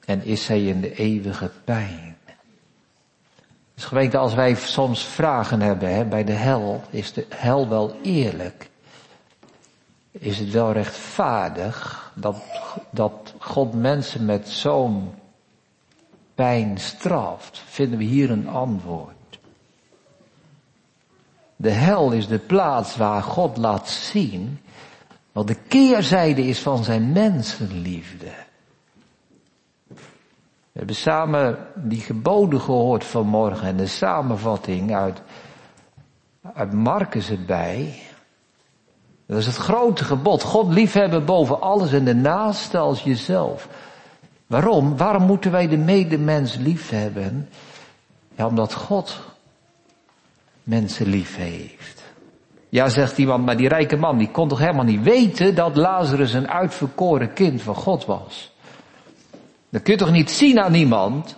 En 0.04 0.24
is 0.24 0.48
hij 0.48 0.64
in 0.64 0.80
de 0.80 0.94
eeuwige 0.94 1.50
pijn. 1.64 2.16
Dus 3.74 3.84
gemeente, 3.84 4.18
als 4.18 4.34
wij 4.34 4.54
soms 4.54 5.04
vragen 5.04 5.60
hebben 5.60 5.94
hè, 5.94 6.04
bij 6.04 6.24
de 6.24 6.32
hel, 6.32 6.82
is 6.90 7.12
de 7.12 7.26
hel 7.28 7.68
wel 7.68 7.96
eerlijk? 8.02 8.69
Is 10.20 10.38
het 10.38 10.50
wel 10.50 10.72
rechtvaardig 10.72 12.12
dat, 12.14 12.36
dat 12.90 13.34
God 13.38 13.74
mensen 13.74 14.24
met 14.24 14.48
zo'n 14.48 15.14
pijn 16.34 16.78
straft? 16.78 17.62
Vinden 17.66 17.98
we 17.98 18.04
hier 18.04 18.30
een 18.30 18.48
antwoord. 18.48 19.38
De 21.56 21.70
hel 21.70 22.12
is 22.12 22.26
de 22.26 22.38
plaats 22.38 22.96
waar 22.96 23.22
God 23.22 23.56
laat 23.56 23.88
zien 23.88 24.60
wat 25.32 25.46
de 25.46 25.56
keerzijde 25.68 26.42
is 26.46 26.60
van 26.60 26.84
zijn 26.84 27.12
mensenliefde. 27.12 28.32
We 30.72 30.78
hebben 30.78 30.96
samen 30.96 31.58
die 31.74 32.00
geboden 32.00 32.60
gehoord 32.60 33.04
vanmorgen 33.04 33.68
en 33.68 33.76
de 33.76 33.86
samenvatting 33.86 34.94
uit, 34.94 35.22
uit 36.54 36.72
Marcus 36.72 37.30
erbij. 37.30 38.02
Dat 39.30 39.38
is 39.38 39.46
het 39.46 39.56
grote 39.56 40.04
gebod. 40.04 40.42
God 40.42 40.72
liefhebben 40.72 41.24
boven 41.24 41.60
alles 41.60 41.92
en 41.92 42.04
de 42.04 42.14
naaste 42.14 42.78
als 42.78 43.02
jezelf. 43.02 43.68
Waarom? 44.46 44.96
Waarom 44.96 45.22
moeten 45.22 45.50
wij 45.50 45.68
de 45.68 45.76
medemens 45.76 46.56
liefhebben? 46.56 47.48
Ja, 48.34 48.46
omdat 48.46 48.74
God 48.74 49.20
mensen 50.62 51.06
lief 51.06 51.36
heeft. 51.36 52.02
Ja, 52.68 52.88
zegt 52.88 53.18
iemand, 53.18 53.44
maar 53.44 53.56
die 53.56 53.68
rijke 53.68 53.96
man, 53.96 54.18
die 54.18 54.30
kon 54.30 54.48
toch 54.48 54.58
helemaal 54.58 54.84
niet 54.84 55.02
weten 55.02 55.54
dat 55.54 55.76
Lazarus 55.76 56.32
een 56.32 56.48
uitverkoren 56.48 57.32
kind 57.32 57.62
van 57.62 57.74
God 57.74 58.04
was? 58.04 58.52
Dat 59.68 59.82
kun 59.82 59.92
je 59.92 59.98
toch 59.98 60.10
niet 60.10 60.30
zien 60.30 60.60
aan 60.60 60.74
iemand? 60.74 61.36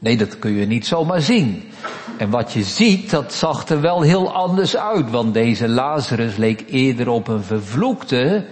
Nee, 0.00 0.16
dat 0.16 0.38
kun 0.38 0.52
je 0.52 0.66
niet 0.66 0.86
zomaar 0.86 1.20
zien. 1.20 1.70
En 2.18 2.30
wat 2.30 2.52
je 2.52 2.62
ziet, 2.62 3.10
dat 3.10 3.32
zag 3.32 3.68
er 3.68 3.80
wel 3.80 4.00
heel 4.00 4.32
anders 4.32 4.76
uit, 4.76 5.10
want 5.10 5.34
deze 5.34 5.68
Lazarus 5.68 6.36
leek 6.36 6.64
eerder 6.66 7.08
op 7.08 7.28
een 7.28 7.42
vervloekte 7.42 8.46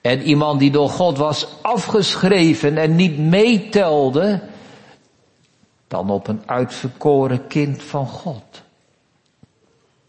en 0.00 0.22
iemand 0.22 0.60
die 0.60 0.70
door 0.70 0.88
God 0.88 1.18
was 1.18 1.46
afgeschreven 1.62 2.78
en 2.78 2.94
niet 2.94 3.18
meetelde, 3.18 4.42
dan 5.88 6.10
op 6.10 6.28
een 6.28 6.42
uitverkoren 6.46 7.46
kind 7.46 7.82
van 7.82 8.06
God. 8.06 8.62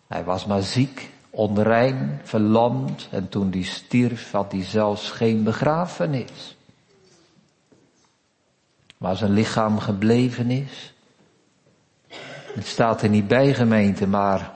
Hij 0.08 0.24
was 0.24 0.46
maar 0.46 0.62
ziek, 0.62 1.10
onrein, 1.30 2.22
verlamd 2.24 3.08
en 3.12 3.30
toen 3.30 3.50
die 3.50 3.66
stierf 3.66 4.32
had 4.32 4.52
hij 4.52 4.64
zelfs 4.64 5.10
geen 5.10 5.44
begrafenis. 5.44 6.58
Waar 9.00 9.16
zijn 9.16 9.32
lichaam 9.32 9.80
gebleven 9.80 10.52
is. 10.52 10.94
Het 12.56 12.66
staat 12.66 13.02
er 13.02 13.10
niet 13.10 13.28
bij 13.28 13.54
gemeente, 13.54 14.08
maar 14.08 14.52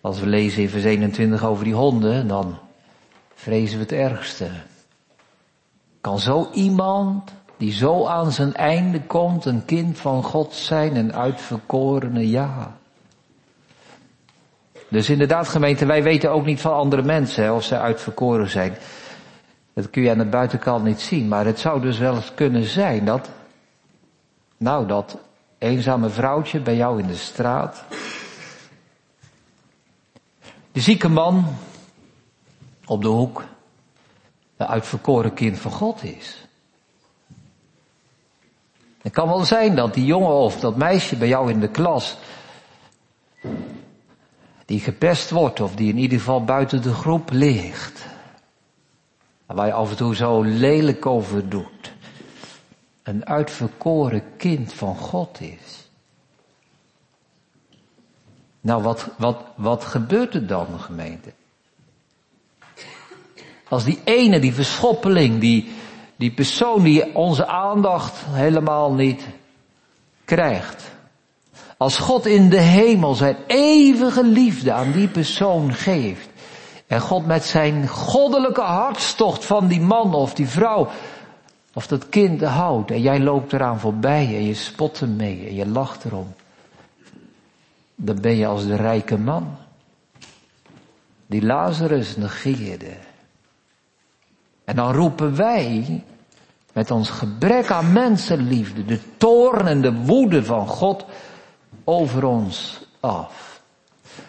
als 0.00 0.20
we 0.20 0.26
lezen 0.26 0.62
in 0.62 0.68
vers 0.68 0.84
21 0.84 1.44
over 1.44 1.64
die 1.64 1.74
honden, 1.74 2.28
dan 2.28 2.58
vrezen 3.34 3.76
we 3.76 3.82
het 3.82 3.92
ergste. 3.92 4.50
Kan 6.00 6.18
zo 6.18 6.48
iemand 6.52 7.32
die 7.56 7.72
zo 7.72 8.06
aan 8.06 8.32
zijn 8.32 8.54
einde 8.54 9.00
komt 9.00 9.44
een 9.44 9.64
kind 9.64 9.98
van 9.98 10.22
God 10.22 10.54
zijn 10.54 10.96
en 10.96 11.14
uitverkorene 11.14 12.28
ja. 12.28 12.76
Dus 14.88 15.10
inderdaad 15.10 15.48
gemeente, 15.48 15.86
wij 15.86 16.02
weten 16.02 16.30
ook 16.30 16.44
niet 16.44 16.60
van 16.60 16.74
andere 16.74 17.02
mensen 17.02 17.54
of 17.54 17.64
ze 17.64 17.78
uitverkoren 17.78 18.50
zijn. 18.50 18.76
Dat 19.74 19.90
kun 19.90 20.02
je 20.02 20.10
aan 20.10 20.18
de 20.18 20.24
buitenkant 20.24 20.84
niet 20.84 21.00
zien, 21.00 21.28
maar 21.28 21.44
het 21.44 21.58
zou 21.58 21.80
dus 21.80 21.98
wel 21.98 22.14
eens 22.14 22.34
kunnen 22.34 22.64
zijn 22.64 23.04
dat, 23.04 23.30
nou 24.62 24.86
dat 24.86 25.18
eenzame 25.58 26.08
vrouwtje 26.08 26.60
bij 26.60 26.76
jou 26.76 27.00
in 27.00 27.06
de 27.06 27.16
straat, 27.16 27.84
de 30.72 30.80
zieke 30.80 31.08
man 31.08 31.44
op 32.86 33.02
de 33.02 33.08
hoek, 33.08 33.44
de 34.56 34.66
uitverkoren 34.66 35.34
kind 35.34 35.58
van 35.58 35.70
God 35.70 36.02
is. 36.02 36.46
Het 39.02 39.12
kan 39.12 39.28
wel 39.28 39.44
zijn 39.44 39.76
dat 39.76 39.94
die 39.94 40.04
jongen 40.04 40.34
of 40.34 40.60
dat 40.60 40.76
meisje 40.76 41.16
bij 41.16 41.28
jou 41.28 41.50
in 41.50 41.60
de 41.60 41.68
klas, 41.68 42.16
die 44.64 44.80
gepest 44.80 45.30
wordt 45.30 45.60
of 45.60 45.74
die 45.74 45.88
in 45.88 45.98
ieder 45.98 46.18
geval 46.18 46.44
buiten 46.44 46.82
de 46.82 46.94
groep 46.94 47.30
ligt, 47.30 48.06
waar 49.46 49.66
je 49.66 49.72
af 49.72 49.90
en 49.90 49.96
toe 49.96 50.14
zo 50.14 50.42
lelijk 50.42 51.06
over 51.06 51.48
doet, 51.48 51.91
een 53.02 53.26
uitverkoren 53.26 54.22
kind 54.36 54.72
van 54.72 54.96
God 54.96 55.40
is. 55.40 55.90
Nou, 58.60 58.82
wat, 58.82 59.08
wat, 59.18 59.36
wat 59.54 59.84
gebeurt 59.84 60.34
er 60.34 60.46
dan, 60.46 60.66
gemeente? 60.78 61.32
Als 63.68 63.84
die 63.84 64.00
ene, 64.04 64.38
die 64.38 64.54
verschoppeling, 64.54 65.40
die, 65.40 65.72
die 66.16 66.32
persoon 66.32 66.82
die 66.82 67.14
onze 67.14 67.46
aandacht 67.46 68.18
helemaal 68.26 68.92
niet 68.92 69.26
krijgt. 70.24 70.90
Als 71.76 71.98
God 71.98 72.26
in 72.26 72.48
de 72.48 72.60
hemel 72.60 73.14
zijn 73.14 73.36
eeuwige 73.46 74.24
liefde 74.24 74.72
aan 74.72 74.92
die 74.92 75.08
persoon 75.08 75.74
geeft. 75.74 76.28
En 76.86 77.00
God 77.00 77.26
met 77.26 77.44
zijn 77.44 77.88
goddelijke 77.88 78.60
hartstocht 78.60 79.44
van 79.44 79.66
die 79.66 79.80
man 79.80 80.14
of 80.14 80.34
die 80.34 80.48
vrouw 80.48 80.88
of 81.72 81.86
dat 81.86 82.08
kind 82.08 82.42
houdt. 82.42 82.90
En 82.90 83.00
jij 83.00 83.20
loopt 83.20 83.52
eraan 83.52 83.80
voorbij 83.80 84.26
en 84.26 84.44
je 84.44 84.54
spot 84.54 85.00
ermee 85.00 85.46
en 85.46 85.54
je 85.54 85.66
lacht 85.66 86.04
erom. 86.04 86.34
Dan 87.94 88.20
ben 88.20 88.36
je 88.36 88.46
als 88.46 88.66
de 88.66 88.76
rijke 88.76 89.18
man. 89.18 89.56
Die 91.26 91.44
Lazarus 91.44 92.16
negeerde. 92.16 92.96
En 94.64 94.76
dan 94.76 94.92
roepen 94.92 95.36
wij 95.36 96.04
met 96.72 96.90
ons 96.90 97.10
gebrek 97.10 97.70
aan 97.70 97.92
mensenliefde 97.92 98.84
de 98.84 98.98
toorn 99.16 99.66
en 99.66 99.80
de 99.80 99.92
woede 99.92 100.44
van 100.44 100.66
God 100.66 101.04
over 101.84 102.24
ons 102.24 102.86
af. 103.00 103.62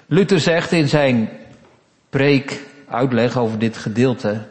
Luther 0.06 0.40
zegt 0.40 0.72
in 0.72 0.88
zijn 0.88 1.30
preek, 2.10 2.66
uitleg 2.88 3.38
over 3.38 3.60
dit 3.60 3.78
gedeelte, 3.78 4.48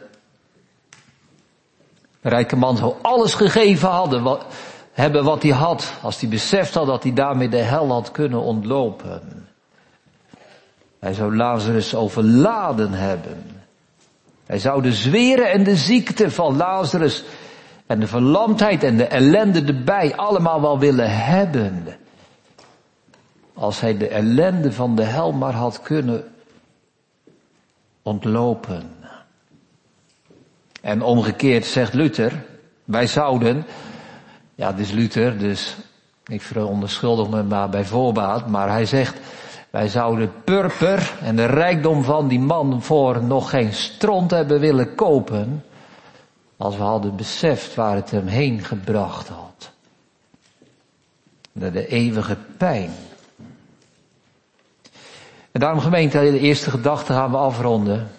de 2.23 2.29
rijke 2.29 2.55
man 2.55 2.77
zou 2.77 2.93
alles 3.01 3.33
gegeven 3.33 3.89
hadden, 3.89 4.23
wat, 4.23 4.45
hebben 4.91 5.23
wat 5.23 5.43
hij 5.43 5.51
had, 5.51 5.93
als 6.01 6.19
hij 6.19 6.29
beseft 6.29 6.73
had 6.73 6.85
dat 6.85 7.03
hij 7.03 7.13
daarmee 7.13 7.49
de 7.49 7.57
hel 7.57 7.91
had 7.91 8.11
kunnen 8.11 8.41
ontlopen. 8.41 9.47
Hij 10.99 11.13
zou 11.13 11.35
Lazarus 11.35 11.95
overladen 11.95 12.93
hebben. 12.93 13.43
Hij 14.45 14.59
zou 14.59 14.81
de 14.81 14.93
zweren 14.93 15.51
en 15.51 15.63
de 15.63 15.75
ziekte 15.75 16.31
van 16.31 16.57
Lazarus 16.57 17.23
en 17.85 17.99
de 17.99 18.07
verlamdheid 18.07 18.83
en 18.83 18.97
de 18.97 19.05
ellende 19.07 19.63
erbij 19.63 20.15
allemaal 20.15 20.61
wel 20.61 20.79
willen 20.79 21.11
hebben. 21.25 21.85
Als 23.53 23.79
hij 23.79 23.97
de 23.97 24.07
ellende 24.07 24.71
van 24.71 24.95
de 24.95 25.03
hel 25.03 25.31
maar 25.31 25.53
had 25.53 25.81
kunnen 25.81 26.23
ontlopen. 28.01 28.91
En 30.83 31.01
omgekeerd 31.01 31.65
zegt 31.65 31.93
Luther, 31.93 32.43
wij 32.83 33.07
zouden, 33.07 33.65
ja 34.55 34.71
dit 34.71 34.85
is 34.85 34.91
Luther, 34.91 35.37
dus 35.37 35.75
ik 36.25 36.41
verontschuldig 36.41 37.29
me 37.29 37.43
maar 37.43 37.69
bij 37.69 37.85
voorbaat, 37.85 38.47
maar 38.47 38.69
hij 38.69 38.85
zegt, 38.85 39.17
wij 39.69 39.87
zouden 39.87 40.31
purper 40.43 41.13
en 41.21 41.35
de 41.35 41.45
rijkdom 41.45 42.03
van 42.03 42.27
die 42.27 42.39
man 42.39 42.81
voor 42.81 43.23
nog 43.23 43.49
geen 43.49 43.73
stront 43.73 44.31
hebben 44.31 44.59
willen 44.59 44.95
kopen, 44.95 45.63
als 46.57 46.77
we 46.77 46.83
hadden 46.83 47.15
beseft 47.15 47.75
waar 47.75 47.95
het 47.95 48.11
hem 48.11 48.27
heen 48.27 48.63
gebracht 48.63 49.27
had. 49.27 49.71
Naar 51.51 51.71
de 51.71 51.87
eeuwige 51.87 52.37
pijn. 52.57 52.91
En 55.51 55.59
daarom 55.59 55.79
gemeente, 55.79 56.19
de 56.19 56.39
eerste 56.39 56.69
gedachte 56.69 57.13
gaan 57.13 57.31
we 57.31 57.37
afronden. 57.37 58.11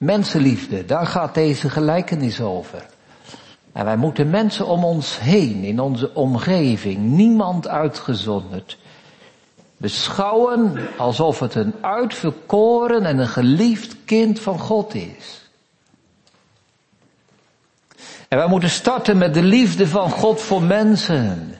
Mensenliefde, 0.00 0.84
daar 0.84 1.06
gaat 1.06 1.34
deze 1.34 1.70
gelijkenis 1.70 2.40
over. 2.40 2.86
En 3.72 3.84
wij 3.84 3.96
moeten 3.96 4.30
mensen 4.30 4.66
om 4.66 4.84
ons 4.84 5.18
heen, 5.18 5.64
in 5.64 5.80
onze 5.80 6.14
omgeving, 6.14 6.98
niemand 6.98 7.68
uitgezonderd, 7.68 8.78
beschouwen 9.76 10.88
alsof 10.98 11.38
het 11.38 11.54
een 11.54 11.74
uitverkoren 11.80 13.04
en 13.04 13.18
een 13.18 13.28
geliefd 13.28 13.96
kind 14.04 14.40
van 14.40 14.58
God 14.58 14.94
is. 14.94 15.50
En 18.28 18.38
wij 18.38 18.48
moeten 18.48 18.70
starten 18.70 19.18
met 19.18 19.34
de 19.34 19.42
liefde 19.42 19.86
van 19.86 20.10
God 20.10 20.40
voor 20.40 20.62
mensen. 20.62 21.58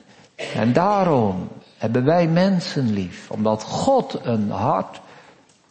En 0.54 0.72
daarom 0.72 1.48
hebben 1.76 2.04
wij 2.04 2.26
mensen 2.26 2.92
lief, 2.92 3.30
omdat 3.30 3.62
God 3.62 4.18
een 4.22 4.50
hart 4.50 5.00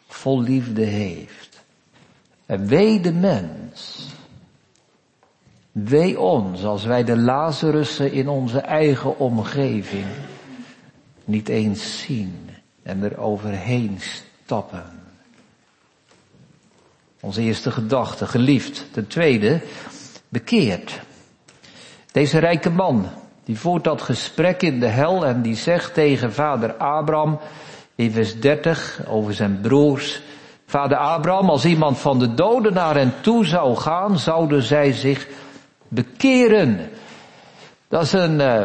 vol 0.08 0.42
liefde 0.42 0.84
heeft. 0.84 1.49
En 2.50 2.68
wee 2.68 3.00
de 3.00 3.14
mens. 3.14 4.08
Wee 5.72 6.20
ons 6.20 6.64
als 6.64 6.84
wij 6.84 7.04
de 7.04 7.18
Lazarussen 7.18 8.12
in 8.12 8.28
onze 8.28 8.60
eigen 8.60 9.18
omgeving 9.20 10.06
niet 11.26 11.50
eens 11.50 12.02
zien 12.02 12.50
en 12.84 13.04
er 13.04 13.18
overheen 13.18 14.00
stappen. 14.00 14.84
Onze 17.20 17.42
eerste 17.42 17.72
gedachte, 17.72 18.26
geliefd. 18.26 18.86
Ten 18.92 19.08
tweede, 19.08 19.62
bekeerd. 20.30 21.02
Deze 22.12 22.38
rijke 22.38 22.70
man, 22.70 23.08
die 23.44 23.60
voert 23.60 23.84
dat 23.84 24.02
gesprek 24.02 24.62
in 24.62 24.80
de 24.80 24.88
hel 24.88 25.26
en 25.26 25.42
die 25.42 25.56
zegt 25.56 25.94
tegen 25.94 26.34
vader 26.34 26.74
Abraham 26.74 27.40
in 27.96 28.12
vers 28.12 28.40
30 28.40 29.02
over 29.08 29.34
zijn 29.34 29.62
broers. 29.62 30.22
Vader 30.70 30.98
Abraham, 30.98 31.50
als 31.50 31.66
iemand 31.66 31.98
van 31.98 32.20
de 32.20 32.34
doden 32.34 32.74
naar 32.74 32.96
hen 32.96 33.14
toe 33.22 33.46
zou 33.46 33.76
gaan, 33.76 34.20
zouden 34.20 34.64
zij 34.64 34.94
zich 34.94 35.28
bekeren. 35.88 36.90
Dat 37.88 38.02
is 38.02 38.12
een 38.12 38.40
uh, 38.40 38.64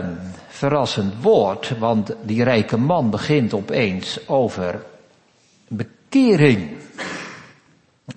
verrassend 0.49 1.15
woord, 1.23 1.79
want 1.79 2.15
die 2.23 2.45
rijke 2.45 2.77
man 2.77 3.11
begint 3.11 3.55
opeens 3.55 4.29
over 4.29 4.85
bekering. 5.69 6.77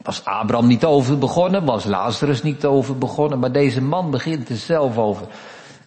Was 0.02 0.26
Abraham 0.26 0.68
niet 0.68 0.86
over 0.86 1.18
begonnen, 1.18 1.66
was 1.66 1.86
Lazarus 1.86 2.44
niet 2.44 2.66
over 2.66 2.98
begonnen, 2.98 3.40
maar 3.40 3.52
deze 3.52 3.82
man 3.82 4.12
begint 4.12 4.50
er 4.50 4.56
zelf 4.56 4.98
over. 4.98 5.28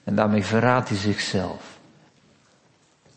En 0.05 0.15
daarmee 0.15 0.45
verraadt 0.45 0.89
hij 0.89 0.99
zichzelf. 0.99 1.79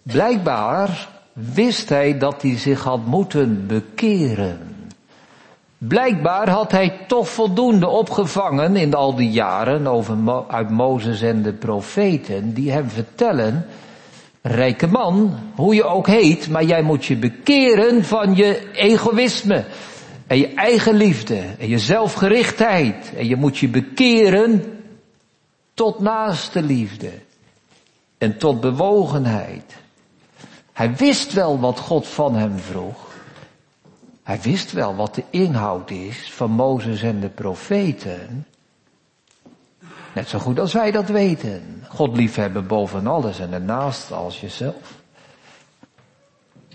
Blijkbaar 0.02 1.08
wist 1.34 1.89
hij 1.89 2.17
dat 2.17 2.41
hij 2.41 2.58
zich 2.58 2.84
had 2.84 3.06
moeten 3.06 3.67
bekeren. 3.67 4.72
Blijkbaar 5.88 6.50
had 6.50 6.72
hij 6.72 7.00
toch 7.08 7.30
voldoende 7.30 7.88
opgevangen 7.88 8.76
in 8.76 8.93
al 8.93 9.15
die 9.15 9.32
jaren 9.32 9.88
over 9.88 10.17
uit 10.48 10.69
Mozes 10.69 11.22
en 11.22 11.41
de 11.41 11.54
profeten 11.54 12.54
die 12.54 12.72
hem 12.72 12.89
vertellen, 12.89 13.65
rijke 14.41 14.88
man, 14.88 15.39
hoe 15.56 15.76
je 15.76 15.84
ook 15.84 16.08
heet, 16.08 16.50
maar 16.50 16.63
jij 16.63 16.82
moet 16.82 17.06
je 17.06 17.15
bekeren 17.15 18.04
van 18.04 18.36
je 18.36 18.72
egoïsme 18.72 19.65
en 20.28 20.38
je 20.38 20.54
eigen 20.54 20.96
liefde 20.96 21.41
en 21.60 21.69
je 21.69 21.80
zelfgerichtheid 21.80 23.13
en 23.17 23.28
je 23.28 23.36
moet 23.36 23.58
je 23.58 23.67
bekeren 23.67 24.82
tot 25.74 26.00
naaste 26.00 26.62
liefde 26.62 27.12
en 28.17 28.38
tot 28.38 28.62
bewogenheid. 28.62 29.76
Hij 30.74 30.96
wist 30.96 31.34
wel 31.34 31.60
wat 31.60 31.80
God 31.80 32.08
van 32.08 32.36
hem 32.36 32.58
vroeg. 32.58 33.02
Hij 34.23 34.41
wist 34.41 34.71
wel 34.71 34.95
wat 34.95 35.15
de 35.15 35.23
inhoud 35.29 35.89
is 35.89 36.31
van 36.33 36.51
Mozes 36.51 37.01
en 37.01 37.19
de 37.19 37.29
profeten. 37.29 38.47
Net 40.13 40.27
zo 40.27 40.39
goed 40.39 40.59
als 40.59 40.73
wij 40.73 40.91
dat 40.91 41.07
weten. 41.09 41.83
God 41.89 42.17
liefhebben 42.17 42.67
boven 42.67 43.07
alles 43.07 43.39
en 43.39 43.53
ernaast 43.53 44.12
als 44.12 44.39
jezelf. 44.39 45.01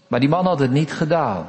Maar 0.06 0.20
die 0.20 0.28
man 0.28 0.46
had 0.46 0.58
het 0.58 0.70
niet 0.70 0.92
gedaan. 0.92 1.46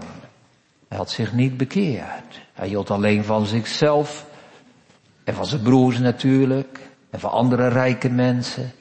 Hij 0.88 0.98
had 0.98 1.10
zich 1.10 1.34
niet 1.34 1.58
bekeerd. 1.58 2.40
Hij 2.54 2.68
hield 2.68 2.92
alleen 2.92 3.24
van 3.24 3.46
zichzelf 3.46 4.26
en 5.24 5.34
van 5.34 5.46
zijn 5.46 5.62
broers 5.62 5.98
natuurlijk 5.98 6.80
en 7.10 7.20
van 7.20 7.32
andere 7.32 7.68
rijke 7.68 8.10
mensen 8.10 8.72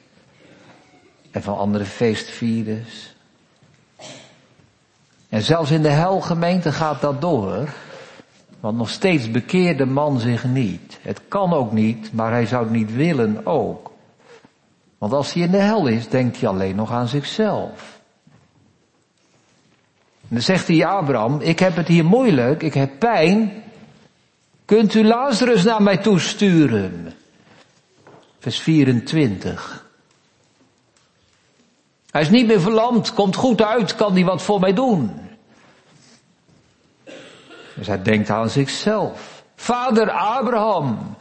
en 1.31 1.41
van 1.41 1.57
andere 1.57 1.85
feestvierders. 1.85 3.08
En 5.29 5.41
zelfs 5.41 5.71
in 5.71 5.81
de 5.81 5.89
helgemeente 5.89 6.71
gaat 6.71 7.01
dat 7.01 7.21
door. 7.21 7.69
Want 8.59 8.77
nog 8.77 8.89
steeds 8.89 9.31
bekeert 9.31 9.77
de 9.77 9.85
man 9.85 10.19
zich 10.19 10.43
niet. 10.43 10.99
Het 11.01 11.21
kan 11.27 11.53
ook 11.53 11.71
niet, 11.71 12.13
maar 12.13 12.31
hij 12.31 12.45
zou 12.45 12.63
het 12.63 12.73
niet 12.73 12.93
willen 12.93 13.45
ook. 13.45 13.91
Want 14.97 15.13
als 15.13 15.33
hij 15.33 15.43
in 15.43 15.51
de 15.51 15.57
hel 15.57 15.87
is, 15.87 16.07
denkt 16.07 16.39
hij 16.39 16.49
alleen 16.49 16.75
nog 16.75 16.91
aan 16.91 17.07
zichzelf. 17.07 17.99
En 20.21 20.35
dan 20.35 20.41
zegt 20.41 20.67
hij 20.67 20.85
Abraham, 20.85 21.41
ik 21.41 21.59
heb 21.59 21.75
het 21.75 21.87
hier 21.87 22.05
moeilijk, 22.05 22.63
ik 22.63 22.73
heb 22.73 22.99
pijn. 22.99 23.63
Kunt 24.65 24.93
u 24.93 25.03
Lazarus 25.03 25.63
naar 25.63 25.81
mij 25.81 25.97
toe 25.97 26.19
sturen? 26.19 27.13
Vers 28.39 28.59
24. 28.59 29.88
Hij 32.11 32.21
is 32.21 32.29
niet 32.29 32.47
meer 32.47 32.61
verlamd, 32.61 33.13
komt 33.13 33.35
goed 33.35 33.61
uit, 33.61 33.95
kan 33.95 34.13
hij 34.13 34.25
wat 34.25 34.41
voor 34.41 34.59
mij 34.59 34.73
doen. 34.73 35.11
Dus 37.75 37.87
hij 37.87 38.01
denkt 38.01 38.29
aan 38.29 38.49
zichzelf. 38.49 39.43
Vader 39.55 40.11
Abraham. 40.11 41.15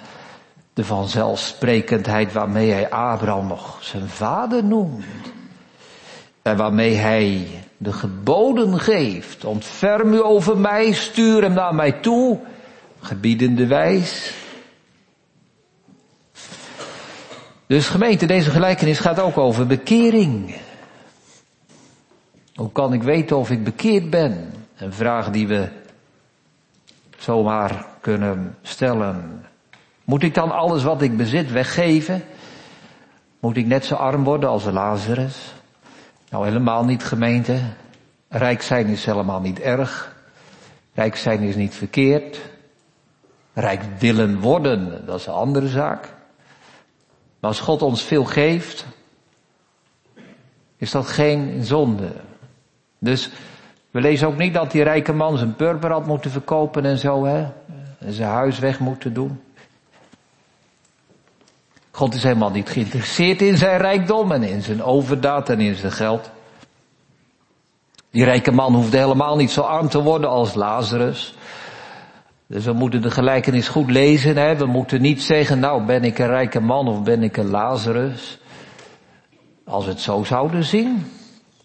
De 0.72 0.84
vanzelfsprekendheid 0.84 2.32
waarmee 2.32 2.70
hij 2.70 2.90
Abraham 2.90 3.46
nog 3.46 3.78
zijn 3.80 4.08
vader 4.08 4.64
noemt. 4.64 5.04
En 6.42 6.56
waarmee 6.56 6.94
hij 6.94 7.48
de 7.76 7.92
geboden 7.92 8.80
geeft. 8.80 9.44
Ontferm 9.44 10.12
u 10.12 10.22
over 10.22 10.58
mij, 10.58 10.92
stuur 10.92 11.42
hem 11.42 11.52
naar 11.52 11.74
mij 11.74 11.92
toe. 11.92 12.38
Gebiedende 13.00 13.66
wijs. 13.66 14.32
Dus 17.66 17.88
gemeente, 17.88 18.26
deze 18.26 18.50
gelijkenis 18.50 18.98
gaat 18.98 19.20
ook 19.20 19.38
over 19.38 19.66
bekering. 19.66 20.54
Hoe 22.58 22.72
kan 22.72 22.92
ik 22.92 23.02
weten 23.02 23.36
of 23.36 23.50
ik 23.50 23.64
bekeerd 23.64 24.10
ben? 24.10 24.52
Een 24.76 24.92
vraag 24.92 25.30
die 25.30 25.48
we 25.48 25.68
zomaar 27.18 27.86
kunnen 28.00 28.56
stellen. 28.62 29.44
Moet 30.04 30.22
ik 30.22 30.34
dan 30.34 30.50
alles 30.50 30.82
wat 30.82 31.02
ik 31.02 31.16
bezit 31.16 31.50
weggeven? 31.50 32.24
Moet 33.40 33.56
ik 33.56 33.66
net 33.66 33.84
zo 33.84 33.94
arm 33.94 34.24
worden 34.24 34.48
als 34.48 34.64
Lazarus? 34.64 35.54
Nou, 36.30 36.44
helemaal 36.44 36.84
niet 36.84 37.04
gemeente. 37.04 37.60
Rijk 38.28 38.62
zijn 38.62 38.86
is 38.86 39.04
helemaal 39.04 39.40
niet 39.40 39.60
erg. 39.60 40.16
Rijk 40.94 41.16
zijn 41.16 41.40
is 41.40 41.56
niet 41.56 41.74
verkeerd. 41.74 42.40
Rijk 43.52 43.82
willen 43.98 44.40
worden, 44.40 45.06
dat 45.06 45.18
is 45.18 45.26
een 45.26 45.32
andere 45.32 45.68
zaak. 45.68 46.14
Maar 47.40 47.50
als 47.50 47.60
God 47.60 47.82
ons 47.82 48.02
veel 48.02 48.24
geeft, 48.24 48.86
is 50.76 50.90
dat 50.90 51.06
geen 51.06 51.64
zonde. 51.64 52.26
Dus 52.98 53.30
we 53.90 54.00
lezen 54.00 54.26
ook 54.26 54.36
niet 54.36 54.54
dat 54.54 54.70
die 54.70 54.82
rijke 54.82 55.12
man 55.12 55.38
zijn 55.38 55.56
purper 55.56 55.90
had 55.90 56.06
moeten 56.06 56.30
verkopen 56.30 56.84
en 56.84 56.98
zo, 56.98 57.24
hè. 57.24 57.46
En 57.98 58.12
zijn 58.12 58.30
huis 58.30 58.58
weg 58.58 58.78
moeten 58.78 59.12
doen. 59.12 59.40
God 61.90 62.14
is 62.14 62.22
helemaal 62.22 62.50
niet 62.50 62.68
geïnteresseerd 62.68 63.42
in 63.42 63.56
zijn 63.56 63.78
rijkdom 63.78 64.32
en 64.32 64.42
in 64.42 64.62
zijn 64.62 64.82
overdaad 64.82 65.48
en 65.48 65.60
in 65.60 65.74
zijn 65.74 65.92
geld. 65.92 66.30
Die 68.10 68.24
rijke 68.24 68.50
man 68.50 68.74
hoefde 68.74 68.96
helemaal 68.96 69.36
niet 69.36 69.50
zo 69.50 69.60
arm 69.60 69.88
te 69.88 70.02
worden 70.02 70.30
als 70.30 70.54
Lazarus. 70.54 71.34
Dus 72.46 72.64
we 72.64 72.72
moeten 72.72 73.02
de 73.02 73.10
gelijkenis 73.10 73.68
goed 73.68 73.90
lezen. 73.90 74.36
Hè? 74.36 74.56
We 74.56 74.66
moeten 74.66 75.00
niet 75.00 75.22
zeggen, 75.22 75.58
nou 75.58 75.84
ben 75.84 76.04
ik 76.04 76.18
een 76.18 76.26
rijke 76.26 76.60
man 76.60 76.88
of 76.88 77.02
ben 77.02 77.22
ik 77.22 77.36
een 77.36 77.50
Lazarus. 77.50 78.38
Als 79.64 79.84
we 79.84 79.90
het 79.90 80.00
zo 80.00 80.24
zouden 80.24 80.64
zien. 80.64 81.06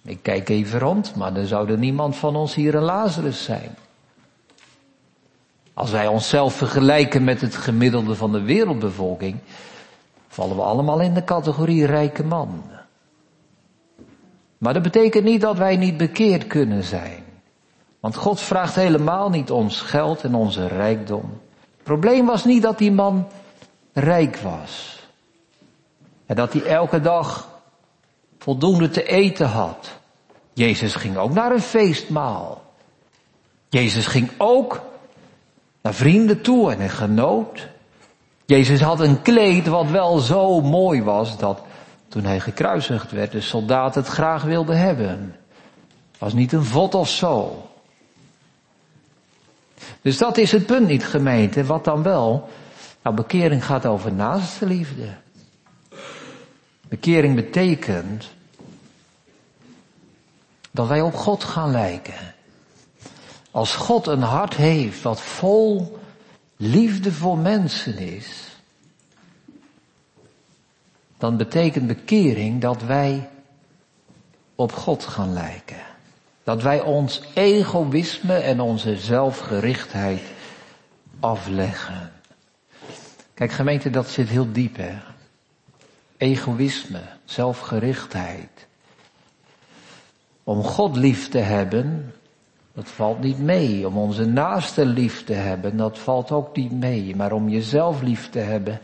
Ik 0.05 0.19
kijk 0.21 0.49
even 0.49 0.79
rond, 0.79 1.15
maar 1.15 1.33
dan 1.33 1.45
zou 1.45 1.71
er 1.71 1.77
niemand 1.77 2.15
van 2.15 2.35
ons 2.35 2.55
hier 2.55 2.75
een 2.75 2.83
Lazarus 2.83 3.43
zijn. 3.43 3.75
Als 5.73 5.91
wij 5.91 6.07
onszelf 6.07 6.53
vergelijken 6.53 7.23
met 7.23 7.41
het 7.41 7.55
gemiddelde 7.55 8.15
van 8.15 8.31
de 8.31 8.41
wereldbevolking, 8.41 9.37
vallen 10.27 10.55
we 10.55 10.61
allemaal 10.61 10.99
in 10.99 11.13
de 11.13 11.23
categorie 11.23 11.85
rijke 11.85 12.23
man. 12.23 12.63
Maar 14.57 14.73
dat 14.73 14.83
betekent 14.83 15.23
niet 15.23 15.41
dat 15.41 15.57
wij 15.57 15.77
niet 15.77 15.97
bekeerd 15.97 16.47
kunnen 16.47 16.83
zijn. 16.83 17.23
Want 17.99 18.15
God 18.15 18.39
vraagt 18.39 18.75
helemaal 18.75 19.29
niet 19.29 19.51
ons 19.51 19.81
geld 19.81 20.23
en 20.23 20.35
onze 20.35 20.67
rijkdom. 20.67 21.41
Het 21.75 21.83
probleem 21.83 22.25
was 22.25 22.45
niet 22.45 22.61
dat 22.61 22.77
die 22.77 22.91
man 22.91 23.27
rijk 23.93 24.37
was. 24.37 24.99
En 26.25 26.35
dat 26.35 26.53
hij 26.53 26.63
elke 26.63 27.01
dag 27.01 27.52
voldoende 28.43 28.89
te 28.89 29.03
eten 29.03 29.47
had. 29.47 29.91
Jezus 30.53 30.95
ging 30.95 31.17
ook 31.17 31.33
naar 31.33 31.51
een 31.51 31.61
feestmaal. 31.61 32.61
Jezus 33.69 34.05
ging 34.05 34.31
ook 34.37 34.81
naar 35.81 35.93
vrienden 35.93 36.41
toe 36.41 36.71
en 36.71 36.81
een 36.81 36.89
genoot. 36.89 37.67
Jezus 38.45 38.81
had 38.81 38.99
een 38.99 39.21
kleed 39.21 39.67
wat 39.67 39.89
wel 39.89 40.19
zo 40.19 40.61
mooi 40.61 41.03
was 41.03 41.37
dat 41.37 41.61
toen 42.07 42.23
hij 42.23 42.39
gekruisigd 42.39 43.11
werd 43.11 43.31
de 43.31 43.41
soldaat 43.41 43.95
het 43.95 44.07
graag 44.07 44.43
wilde 44.43 44.75
hebben. 44.75 45.35
Was 46.17 46.33
niet 46.33 46.53
een 46.53 46.65
vod 46.65 46.95
of 46.95 47.09
zo. 47.09 47.67
Dus 50.01 50.17
dat 50.17 50.37
is 50.37 50.51
het 50.51 50.65
punt 50.65 50.87
niet 50.87 51.05
gemeente. 51.05 51.63
Wat 51.63 51.83
dan 51.83 52.03
wel? 52.03 52.49
Nou, 53.01 53.15
bekering 53.15 53.65
gaat 53.65 53.85
over 53.85 54.13
naaste 54.13 54.65
liefde. 54.65 55.07
Bekering 56.93 57.35
betekent 57.35 58.29
dat 60.71 60.87
wij 60.87 61.01
op 61.01 61.15
God 61.15 61.43
gaan 61.43 61.71
lijken. 61.71 62.33
Als 63.51 63.75
God 63.75 64.07
een 64.07 64.21
hart 64.21 64.55
heeft 64.55 65.03
dat 65.03 65.21
vol 65.21 65.99
liefde 66.55 67.11
voor 67.11 67.37
mensen 67.37 67.97
is, 67.97 68.47
dan 71.17 71.37
betekent 71.37 71.87
bekering 71.87 72.61
dat 72.61 72.81
wij 72.81 73.29
op 74.55 74.71
God 74.71 75.03
gaan 75.03 75.33
lijken. 75.33 75.81
Dat 76.43 76.61
wij 76.61 76.81
ons 76.81 77.21
egoïsme 77.33 78.35
en 78.35 78.59
onze 78.59 78.97
zelfgerichtheid 78.97 80.21
afleggen. 81.19 82.11
Kijk 83.33 83.51
gemeente, 83.51 83.89
dat 83.89 84.09
zit 84.09 84.29
heel 84.29 84.51
diep 84.51 84.75
hè. 84.75 85.12
Egoïsme, 86.23 86.99
zelfgerichtheid. 87.25 88.67
Om 90.43 90.63
God 90.63 90.95
lief 90.95 91.29
te 91.29 91.37
hebben, 91.37 92.13
dat 92.73 92.87
valt 92.87 93.19
niet 93.19 93.39
mee. 93.39 93.87
Om 93.87 93.97
onze 93.97 94.25
naaste 94.25 94.85
lief 94.85 95.23
te 95.23 95.33
hebben, 95.33 95.77
dat 95.77 95.97
valt 95.97 96.31
ook 96.31 96.55
niet 96.55 96.71
mee. 96.71 97.15
Maar 97.15 97.31
om 97.31 97.49
jezelf 97.49 98.01
lief 98.01 98.29
te 98.29 98.39
hebben, 98.39 98.79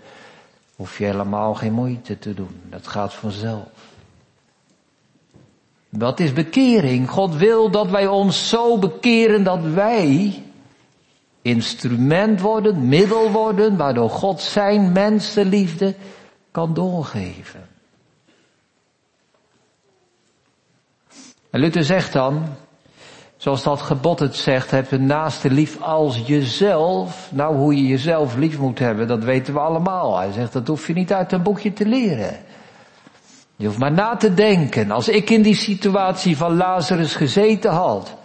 hoef 0.75 0.97
je 0.97 1.06
helemaal 1.06 1.56
geen 1.56 1.73
moeite 1.73 2.19
te 2.19 2.34
doen. 2.34 2.62
Dat 2.69 2.88
gaat 2.88 3.13
vanzelf. 3.13 3.67
Dat 5.89 6.19
is 6.19 6.34
bekering. 6.34 7.10
God 7.10 7.36
wil 7.36 7.71
dat 7.71 7.89
wij 7.89 8.08
ons 8.08 8.49
zo 8.49 8.78
bekeren 8.78 9.43
dat 9.43 9.62
wij 9.63 10.43
instrument 11.41 12.41
worden, 12.41 12.88
middel 12.88 13.32
worden, 13.32 13.78
waardoor 13.78 14.10
God 14.10 14.41
zijn 14.41 14.91
mensenliefde 14.91 15.95
kan 16.51 16.73
doorgeven. 16.73 17.67
En 21.49 21.59
Luther 21.59 21.83
zegt 21.83 22.13
dan, 22.13 22.45
zoals 23.38 23.63
dat 23.63 23.81
gebod 23.81 24.19
het 24.19 24.35
zegt, 24.35 24.71
heb 24.71 24.91
een 24.91 25.05
naaste 25.05 25.51
lief 25.51 25.81
als 25.81 26.21
jezelf. 26.25 27.29
Nou, 27.31 27.55
hoe 27.55 27.75
je 27.75 27.88
jezelf 27.88 28.35
lief 28.35 28.57
moet 28.57 28.79
hebben, 28.79 29.07
dat 29.07 29.23
weten 29.23 29.53
we 29.53 29.59
allemaal. 29.59 30.17
Hij 30.17 30.31
zegt, 30.31 30.53
dat 30.53 30.67
hoef 30.67 30.88
je 30.88 30.93
niet 30.93 31.13
uit 31.13 31.31
een 31.31 31.43
boekje 31.43 31.73
te 31.73 31.85
leren. 31.85 32.38
Je 33.55 33.65
hoeft 33.65 33.77
maar 33.77 33.91
na 33.91 34.15
te 34.15 34.33
denken. 34.33 34.91
Als 34.91 35.09
ik 35.09 35.29
in 35.29 35.41
die 35.41 35.55
situatie 35.55 36.38
van 36.38 36.55
Lazarus 36.55 37.15
gezeten 37.15 37.71
had, 37.71 38.15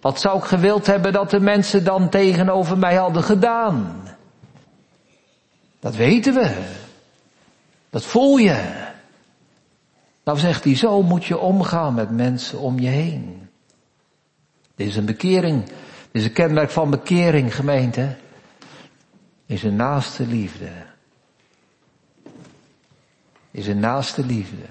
wat 0.00 0.20
zou 0.20 0.38
ik 0.38 0.44
gewild 0.44 0.86
hebben 0.86 1.12
dat 1.12 1.30
de 1.30 1.40
mensen 1.40 1.84
dan 1.84 2.08
tegenover 2.08 2.78
mij 2.78 2.94
hadden 2.94 3.22
gedaan? 3.22 4.02
Dat 5.80 5.94
weten 5.94 6.34
we. 6.34 6.80
Dat 7.92 8.04
voel 8.04 8.36
je. 8.36 8.86
Nou 10.24 10.38
zegt 10.38 10.64
hij, 10.64 10.76
zo 10.76 11.02
moet 11.02 11.24
je 11.24 11.38
omgaan 11.38 11.94
met 11.94 12.10
mensen 12.10 12.58
om 12.58 12.78
je 12.78 12.88
heen. 12.88 13.48
Dit 14.74 14.86
is 14.86 14.96
een 14.96 15.04
bekering. 15.04 15.64
Dit 15.64 16.22
is 16.22 16.24
een 16.24 16.32
kenmerk 16.32 16.70
van 16.70 16.90
bekering, 16.90 17.54
gemeente. 17.54 18.16
Is 19.46 19.62
een 19.62 19.76
naaste 19.76 20.26
liefde. 20.26 20.70
Is 23.50 23.66
een 23.66 23.80
naaste 23.80 24.26
liefde. 24.26 24.66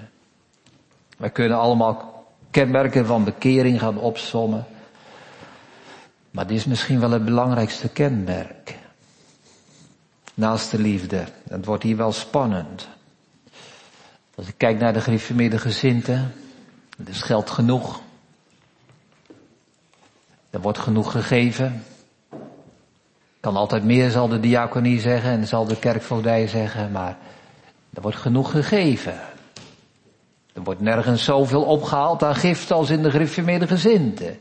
Wij 1.16 1.30
kunnen 1.30 1.58
allemaal 1.58 2.26
kenmerken 2.50 3.06
van 3.06 3.24
bekering 3.24 3.78
gaan 3.78 3.98
opsommen. 3.98 4.66
Maar 6.30 6.46
dit 6.46 6.56
is 6.56 6.64
misschien 6.64 7.00
wel 7.00 7.10
het 7.10 7.24
belangrijkste 7.24 7.88
kenmerk. 7.88 8.78
Naast 10.34 10.70
de 10.70 10.78
liefde. 10.78 11.24
Het 11.48 11.64
wordt 11.64 11.82
hier 11.82 11.96
wel 11.96 12.12
spannend. 12.12 12.88
Als 14.42 14.50
ik 14.50 14.58
kijk 14.58 14.78
naar 14.78 14.92
de 14.92 15.00
gereformeerde 15.00 15.58
gezinten, 15.58 16.32
er 16.98 17.08
is 17.08 17.22
geld 17.22 17.50
genoeg. 17.50 18.00
Er 20.50 20.60
wordt 20.60 20.78
genoeg 20.78 21.12
gegeven. 21.12 21.84
Kan 23.40 23.56
altijd 23.56 23.84
meer, 23.84 24.10
zal 24.10 24.28
de 24.28 24.40
diaconie 24.40 25.00
zeggen 25.00 25.30
en 25.30 25.46
zal 25.46 25.64
de 25.64 25.78
kerkvoogdij 25.78 26.46
zeggen, 26.46 26.90
maar 26.90 27.16
er 27.92 28.02
wordt 28.02 28.16
genoeg 28.16 28.50
gegeven. 28.50 29.20
Er 30.52 30.62
wordt 30.62 30.80
nergens 30.80 31.24
zoveel 31.24 31.62
opgehaald 31.62 32.22
aan 32.22 32.36
gift 32.36 32.70
als 32.70 32.90
in 32.90 33.02
de 33.02 33.10
gereformeerde 33.10 33.66
gezinten. 33.66 34.38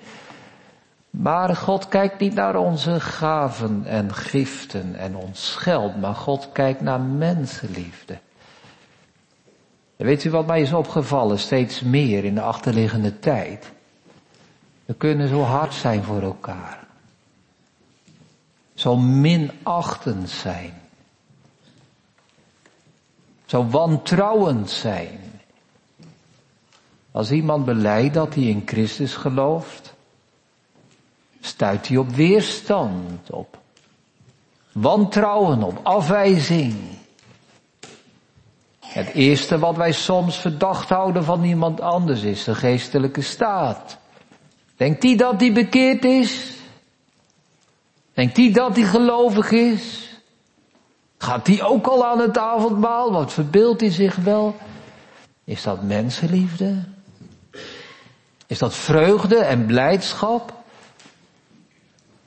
Maar 1.09 1.55
God 1.55 1.87
kijkt 1.87 2.19
niet 2.19 2.33
naar 2.33 2.55
onze 2.55 2.99
gaven 2.99 3.85
en 3.85 4.13
giften 4.13 4.95
en 4.95 5.15
ons 5.15 5.55
geld, 5.55 5.99
maar 5.99 6.15
God 6.15 6.49
kijkt 6.51 6.81
naar 6.81 7.01
mensenliefde. 7.01 8.19
Weet 10.01 10.23
u 10.23 10.29
wat 10.29 10.47
mij 10.47 10.61
is 10.61 10.73
opgevallen 10.73 11.39
steeds 11.39 11.81
meer 11.81 12.23
in 12.23 12.35
de 12.35 12.41
achterliggende 12.41 13.19
tijd? 13.19 13.71
We 14.85 14.93
kunnen 14.93 15.27
zo 15.27 15.41
hard 15.41 15.73
zijn 15.73 16.03
voor 16.03 16.21
elkaar. 16.21 16.87
Zo 18.73 18.97
minachtend 18.97 20.29
zijn. 20.29 20.73
Zo 23.45 23.67
wantrouwend 23.67 24.69
zijn. 24.69 25.19
Als 27.11 27.31
iemand 27.31 27.65
beleidt 27.65 28.13
dat 28.13 28.35
hij 28.35 28.43
in 28.43 28.63
Christus 28.65 29.15
gelooft, 29.15 29.93
stuit 31.41 31.87
hij 31.87 31.97
op 31.97 32.09
weerstand, 32.09 33.31
op 33.31 33.57
wantrouwen, 34.71 35.63
op 35.63 35.79
afwijzing. 35.83 36.90
Het 38.91 39.13
eerste 39.13 39.59
wat 39.59 39.77
wij 39.77 39.91
soms 39.91 40.37
verdacht 40.37 40.89
houden 40.89 41.23
van 41.23 41.43
iemand 41.43 41.81
anders 41.81 42.21
is 42.21 42.43
de 42.43 42.55
geestelijke 42.55 43.21
staat. 43.21 43.97
Denkt 44.75 45.03
hij 45.03 45.15
dat 45.15 45.39
hij 45.39 45.53
bekeerd 45.53 46.05
is? 46.05 46.51
Denkt 48.13 48.37
hij 48.37 48.51
dat 48.51 48.75
hij 48.75 48.85
gelovig 48.85 49.51
is? 49.51 50.09
Gaat 51.17 51.47
hij 51.47 51.63
ook 51.63 51.87
al 51.87 52.05
aan 52.05 52.19
het 52.19 52.37
avondmaal? 52.37 53.11
Wat 53.11 53.33
verbeeldt 53.33 53.81
hij 53.81 53.91
zich 53.91 54.15
wel? 54.15 54.55
Is 55.43 55.63
dat 55.63 55.83
mensenliefde? 55.83 56.83
Is 58.47 58.59
dat 58.59 58.73
vreugde 58.73 59.37
en 59.37 59.65
blijdschap? 59.65 60.53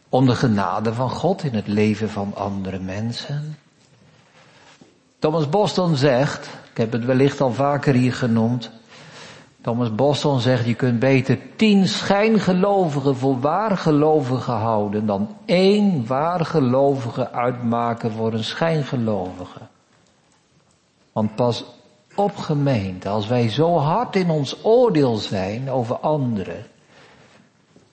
Om 0.08 0.26
de 0.26 0.34
genade 0.34 0.94
van 0.94 1.10
God 1.10 1.42
in 1.44 1.54
het 1.54 1.66
leven 1.66 2.10
van 2.10 2.34
andere 2.34 2.78
mensen? 2.78 3.58
Thomas 5.24 5.48
Boston 5.48 5.96
zegt, 5.96 6.46
ik 6.70 6.76
heb 6.76 6.92
het 6.92 7.04
wellicht 7.04 7.40
al 7.40 7.52
vaker 7.52 7.94
hier 7.94 8.12
genoemd, 8.12 8.70
Thomas 9.60 9.94
Boston 9.94 10.40
zegt, 10.40 10.66
je 10.66 10.74
kunt 10.74 10.98
beter 10.98 11.38
tien 11.56 11.88
schijngelovigen 11.88 13.16
voor 13.16 13.40
waargelovigen 13.40 14.54
houden 14.54 15.06
dan 15.06 15.36
één 15.44 16.06
waargelovige 16.06 17.30
uitmaken 17.30 18.10
voor 18.10 18.32
een 18.32 18.44
schijngelovige. 18.44 19.60
Want 21.12 21.34
pas 21.34 21.64
op 22.14 22.36
gemeente, 22.36 23.08
als 23.08 23.26
wij 23.26 23.48
zo 23.48 23.76
hard 23.76 24.16
in 24.16 24.30
ons 24.30 24.64
oordeel 24.64 25.16
zijn 25.16 25.70
over 25.70 25.96
anderen, 25.96 26.66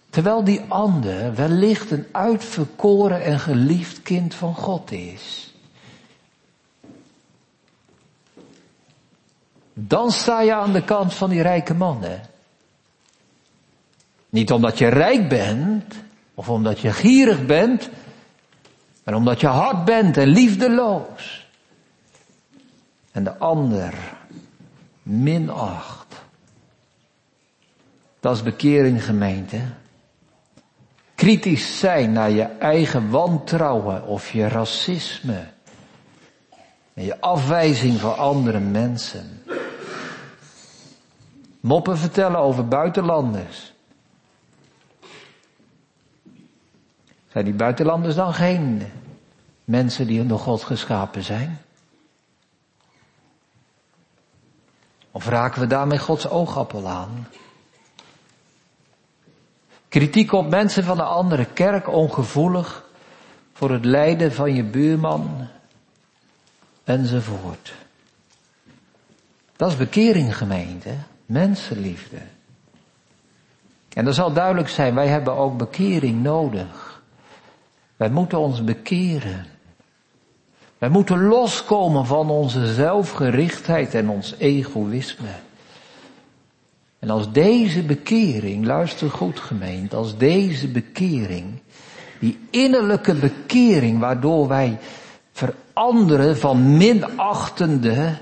terwijl 0.10 0.44
die 0.44 0.62
ander 0.68 1.36
wellicht 1.36 1.92
een 1.92 2.06
uitverkoren 2.12 3.24
en 3.24 3.40
geliefd 3.40 4.02
kind 4.02 4.34
van 4.34 4.56
God 4.56 4.92
is. 4.92 5.51
Dan 9.88 10.12
sta 10.12 10.42
je 10.42 10.54
aan 10.54 10.74
de 10.74 10.84
kant 10.84 11.14
van 11.14 11.30
die 11.30 11.42
rijke 11.42 11.74
man, 11.74 12.04
hè. 12.04 12.20
Niet 14.30 14.52
omdat 14.52 14.78
je 14.78 14.88
rijk 14.88 15.30
bent, 15.30 15.96
of 16.34 16.50
omdat 16.50 16.80
je 16.80 16.92
gierig 16.92 17.46
bent, 17.46 17.90
maar 19.04 19.16
omdat 19.16 19.42
je 19.42 19.48
hard 19.48 19.86
bent 19.86 20.18
en 20.18 20.28
liefdeloos. 20.28 21.48
En 23.12 23.24
de 23.24 23.38
ander 23.38 23.94
minacht. 25.04 26.16
Dat 28.20 28.36
is 28.36 28.44
bekering 28.44 29.06
gemeente. 29.06 29.62
Kritisch 31.16 31.80
zijn 31.80 32.12
naar 32.12 32.32
je 32.32 32.44
eigen 32.44 33.10
wantrouwen 33.10 34.06
of 34.08 34.32
je 34.32 34.48
racisme. 34.48 35.44
En 36.94 37.04
je 37.04 37.22
afwijzing 37.22 38.00
van 38.00 38.18
andere 38.18 38.60
mensen. 38.60 39.41
Moppen 41.62 41.98
vertellen 41.98 42.40
over 42.40 42.68
buitenlanders. 42.68 43.74
Zijn 47.32 47.46
die 47.46 47.54
buitenlanders 47.54 48.16
dan 48.16 48.34
geen 48.34 48.92
mensen 49.64 50.08
die 50.08 50.26
door 50.26 50.40
God 50.40 50.64
geschapen 50.64 51.24
zijn? 51.24 51.62
Of 55.12 55.28
raken 55.28 55.62
we 55.62 55.68
daarmee 55.68 56.00
Gods 56.00 56.28
oogappel 56.28 56.88
aan? 56.88 57.28
Kritiek 59.88 60.32
op 60.32 60.50
mensen 60.50 60.84
van 60.84 61.00
een 61.00 61.06
andere 61.06 61.46
kerk, 61.46 61.88
ongevoelig 61.88 62.86
voor 63.54 63.72
het 63.72 63.86
lijden 63.86 64.34
van 64.34 64.54
je 64.54 64.64
buurman, 64.64 65.48
enzovoort. 66.84 67.74
Dat 69.56 69.72
is 69.72 69.78
bekering 69.78 70.38
gemeente. 70.38 70.98
Mensenliefde. 71.32 72.18
En 73.94 74.08
er 74.08 74.14
zal 74.14 74.34
duidelijk 74.34 74.70
zijn, 74.70 74.96
wij 74.96 75.08
hebben 75.08 75.34
ook 75.34 75.58
bekering 75.58 76.24
nodig. 76.24 77.02
Wij 77.96 78.10
moeten 78.10 78.40
ons 78.40 78.64
bekeren. 78.64 79.46
Wij 80.78 80.90
moeten 80.90 81.24
loskomen 81.24 82.06
van 82.06 82.30
onze 82.30 82.74
zelfgerichtheid 82.74 83.94
en 83.94 84.10
ons 84.10 84.36
egoïsme. 84.38 85.30
En 87.00 87.10
als 87.10 87.32
deze 87.32 87.84
bekering, 87.84 88.66
luister 88.66 89.10
goed 89.10 89.40
gemeend, 89.40 89.94
als 89.94 90.18
deze 90.18 90.68
bekering, 90.68 91.62
die 92.20 92.40
innerlijke 92.50 93.14
bekering 93.14 94.00
waardoor 94.00 94.48
wij 94.48 94.78
veranderen 95.32 96.38
van 96.38 96.78
minachtende 96.78 98.18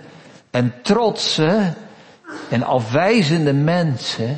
en 0.52 0.74
trotse 0.82 1.74
en 2.50 2.64
afwijzende 2.64 3.54
mensen 3.54 4.38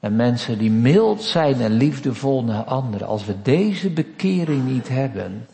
en 0.00 0.16
mensen 0.16 0.58
die 0.58 0.70
mild 0.70 1.22
zijn 1.22 1.60
en 1.60 1.72
liefdevol 1.72 2.44
naar 2.44 2.64
anderen, 2.64 3.06
als 3.06 3.24
we 3.24 3.42
deze 3.42 3.90
bekering 3.90 4.64
niet 4.66 4.88
hebben, 4.88 5.46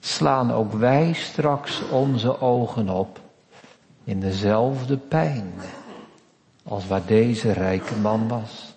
slaan 0.00 0.52
ook 0.52 0.72
wij 0.72 1.12
straks 1.12 1.88
onze 1.90 2.40
ogen 2.40 2.88
op 2.88 3.20
in 4.04 4.20
dezelfde 4.20 4.96
pijn 4.96 5.52
als 6.62 6.86
waar 6.86 7.06
deze 7.06 7.52
rijke 7.52 7.94
man 7.94 8.28
was. 8.28 8.74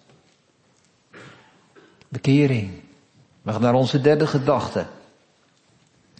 Bekering. 2.07 2.71
We 3.41 3.51
gaan 3.51 3.61
naar 3.61 3.73
onze 3.73 4.01
derde 4.01 4.27
gedachte. 4.27 4.85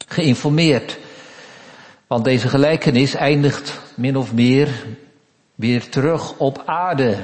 Geïnformeerd. 0.07 0.97
Want 2.07 2.23
deze 2.23 2.47
gelijkenis 2.47 3.13
eindigt 3.13 3.79
min 3.95 4.17
of 4.17 4.33
meer 4.33 4.85
weer 5.59 5.89
terug 5.89 6.37
op 6.37 6.63
aarde. 6.65 7.17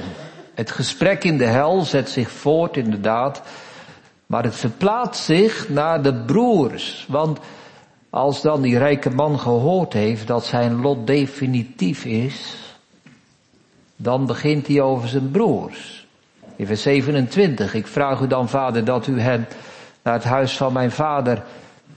Het 0.54 0.70
gesprek 0.70 1.24
in 1.24 1.38
de 1.38 1.44
hel 1.44 1.80
zet 1.80 2.10
zich 2.10 2.30
voort 2.30 2.76
inderdaad, 2.76 3.42
maar 4.26 4.44
het 4.44 4.54
verplaatst 4.54 5.24
zich 5.24 5.68
naar 5.68 6.02
de 6.02 6.14
broers. 6.14 7.06
Want 7.08 7.38
als 8.10 8.42
dan 8.42 8.62
die 8.62 8.78
rijke 8.78 9.10
man 9.10 9.38
gehoord 9.38 9.92
heeft 9.92 10.26
dat 10.26 10.44
zijn 10.44 10.80
lot 10.80 11.06
definitief 11.06 12.04
is, 12.04 12.56
dan 13.96 14.26
begint 14.26 14.66
hij 14.66 14.80
over 14.80 15.08
zijn 15.08 15.30
broers. 15.30 16.06
In 16.56 16.66
vers 16.66 16.82
27, 16.82 17.74
ik 17.74 17.86
vraag 17.86 18.20
u 18.20 18.26
dan 18.26 18.48
vader 18.48 18.84
dat 18.84 19.06
u 19.06 19.20
hen 19.20 19.46
naar 20.02 20.14
het 20.14 20.24
huis 20.24 20.56
van 20.56 20.72
mijn 20.72 20.90
vader 20.90 21.42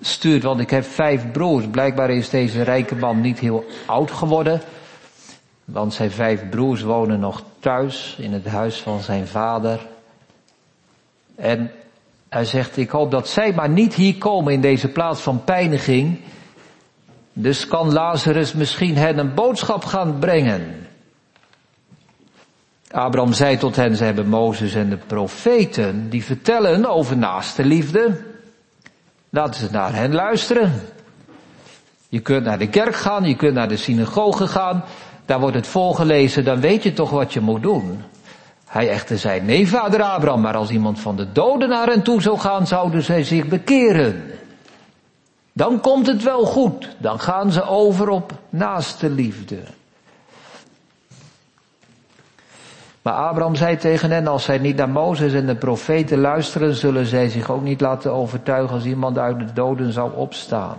stuurt, 0.01 0.43
want 0.43 0.59
ik 0.59 0.69
heb 0.69 0.83
vijf 0.83 1.31
broers. 1.31 1.67
Blijkbaar 1.67 2.09
is 2.09 2.29
deze 2.29 2.61
rijke 2.61 2.95
man 2.95 3.21
niet 3.21 3.39
heel 3.39 3.65
oud 3.85 4.11
geworden. 4.11 4.61
Want 5.71 5.93
zijn 5.93 6.11
vijf 6.11 6.49
broers 6.49 6.81
wonen 6.81 7.19
nog 7.19 7.43
thuis 7.59 8.15
in 8.19 8.33
het 8.33 8.47
huis 8.47 8.81
van 8.81 8.99
zijn 8.99 9.27
vader. 9.27 9.87
En 11.35 11.71
hij 12.29 12.45
zegt, 12.45 12.77
ik 12.77 12.89
hoop 12.89 13.11
dat 13.11 13.27
zij 13.27 13.53
maar 13.53 13.69
niet 13.69 13.93
hier 13.93 14.17
komen 14.17 14.53
in 14.53 14.61
deze 14.61 14.87
plaats 14.87 15.21
van 15.21 15.43
pijniging. 15.43 16.19
Dus 17.33 17.67
kan 17.67 17.93
Lazarus 17.93 18.53
misschien 18.53 18.97
hen 18.97 19.17
een 19.17 19.33
boodschap 19.33 19.85
gaan 19.85 20.19
brengen. 20.19 20.87
Abraham 22.91 23.33
zei 23.33 23.57
tot 23.57 23.75
hen, 23.75 23.95
ze 23.95 24.03
hebben 24.03 24.27
Mozes 24.27 24.73
en 24.73 24.89
de 24.89 24.97
profeten, 24.97 26.09
die 26.09 26.23
vertellen 26.23 26.85
over 26.85 27.17
naaste 27.17 27.65
liefde. 27.65 28.21
Laten 29.29 29.59
ze 29.59 29.71
naar 29.71 29.93
hen 29.93 30.13
luisteren. 30.13 30.71
Je 32.09 32.19
kunt 32.19 32.43
naar 32.43 32.59
de 32.59 32.69
kerk 32.69 32.95
gaan, 32.95 33.23
je 33.23 33.35
kunt 33.35 33.53
naar 33.53 33.67
de 33.67 33.77
synagoge 33.77 34.47
gaan, 34.47 34.83
daar 35.29 35.39
wordt 35.39 35.55
het 35.55 35.67
voorgelezen, 35.67 36.43
dan 36.43 36.59
weet 36.59 36.83
je 36.83 36.93
toch 36.93 37.09
wat 37.09 37.33
je 37.33 37.39
moet 37.39 37.61
doen. 37.61 38.03
Hij 38.65 38.89
echter 38.89 39.17
zei, 39.17 39.41
nee 39.41 39.67
vader 39.67 40.01
Abraham, 40.01 40.41
maar 40.41 40.55
als 40.55 40.69
iemand 40.69 40.99
van 40.99 41.15
de 41.15 41.31
doden 41.31 41.69
naar 41.69 41.87
hen 41.87 42.01
toe 42.01 42.21
zou 42.21 42.37
gaan, 42.37 42.67
zouden 42.67 43.03
zij 43.03 43.23
zich 43.23 43.47
bekeren. 43.47 44.31
Dan 45.53 45.79
komt 45.79 46.07
het 46.07 46.23
wel 46.23 46.45
goed, 46.45 46.95
dan 46.97 47.19
gaan 47.19 47.51
ze 47.51 47.63
over 47.63 48.09
op 48.09 48.31
naaste 48.49 49.09
liefde. 49.09 49.57
Maar 53.01 53.13
Abraham 53.13 53.55
zei 53.55 53.77
tegen 53.77 54.11
hen, 54.11 54.27
als 54.27 54.43
zij 54.43 54.57
niet 54.57 54.75
naar 54.75 54.89
Mozes 54.89 55.33
en 55.33 55.45
de 55.45 55.55
profeten 55.55 56.19
luisteren, 56.19 56.75
zullen 56.75 57.05
zij 57.05 57.29
zich 57.29 57.51
ook 57.51 57.63
niet 57.63 57.81
laten 57.81 58.13
overtuigen 58.13 58.75
als 58.75 58.85
iemand 58.85 59.17
uit 59.17 59.39
de 59.39 59.53
doden 59.53 59.93
zou 59.93 60.15
opstaan. 60.15 60.77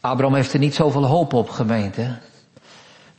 Abraham 0.00 0.34
heeft 0.34 0.52
er 0.52 0.58
niet 0.58 0.74
zoveel 0.74 1.04
hoop 1.04 1.32
op, 1.32 1.50
gemeente. 1.50 2.18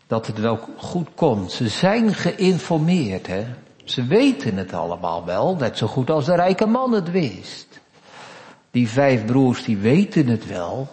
Dat 0.07 0.27
het 0.27 0.39
wel 0.39 0.59
goed 0.77 1.07
komt. 1.15 1.51
Ze 1.51 1.67
zijn 1.67 2.13
geïnformeerd, 2.13 3.27
hè. 3.27 3.45
Ze 3.83 4.05
weten 4.05 4.57
het 4.57 4.73
allemaal 4.73 5.25
wel, 5.25 5.55
net 5.55 5.77
zo 5.77 5.87
goed 5.87 6.09
als 6.09 6.25
de 6.25 6.35
rijke 6.35 6.65
man 6.65 6.91
het 6.91 7.11
wist. 7.11 7.79
Die 8.71 8.89
vijf 8.89 9.25
broers, 9.25 9.63
die 9.63 9.77
weten 9.77 10.27
het 10.27 10.47
wel. 10.47 10.87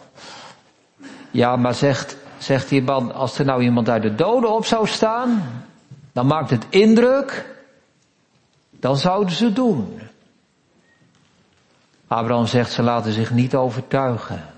Ja, 1.31 1.57
maar 1.57 1.75
zegt, 1.75 2.17
zegt 2.39 2.69
die 2.69 2.83
man, 2.83 3.15
als 3.15 3.39
er 3.39 3.45
nou 3.45 3.63
iemand 3.63 3.89
uit 3.89 4.03
de 4.03 4.15
doden 4.15 4.55
op 4.55 4.65
zou 4.65 4.87
staan, 4.87 5.43
dan 6.13 6.27
maakt 6.27 6.51
het 6.51 6.67
indruk, 6.69 7.57
dan 8.71 8.97
zouden 8.97 9.35
ze 9.35 9.53
doen. 9.53 10.01
Abraham 12.07 12.47
zegt, 12.47 12.73
ze 12.73 12.83
laten 12.83 13.13
zich 13.13 13.31
niet 13.31 13.55
overtuigen. 13.55 14.56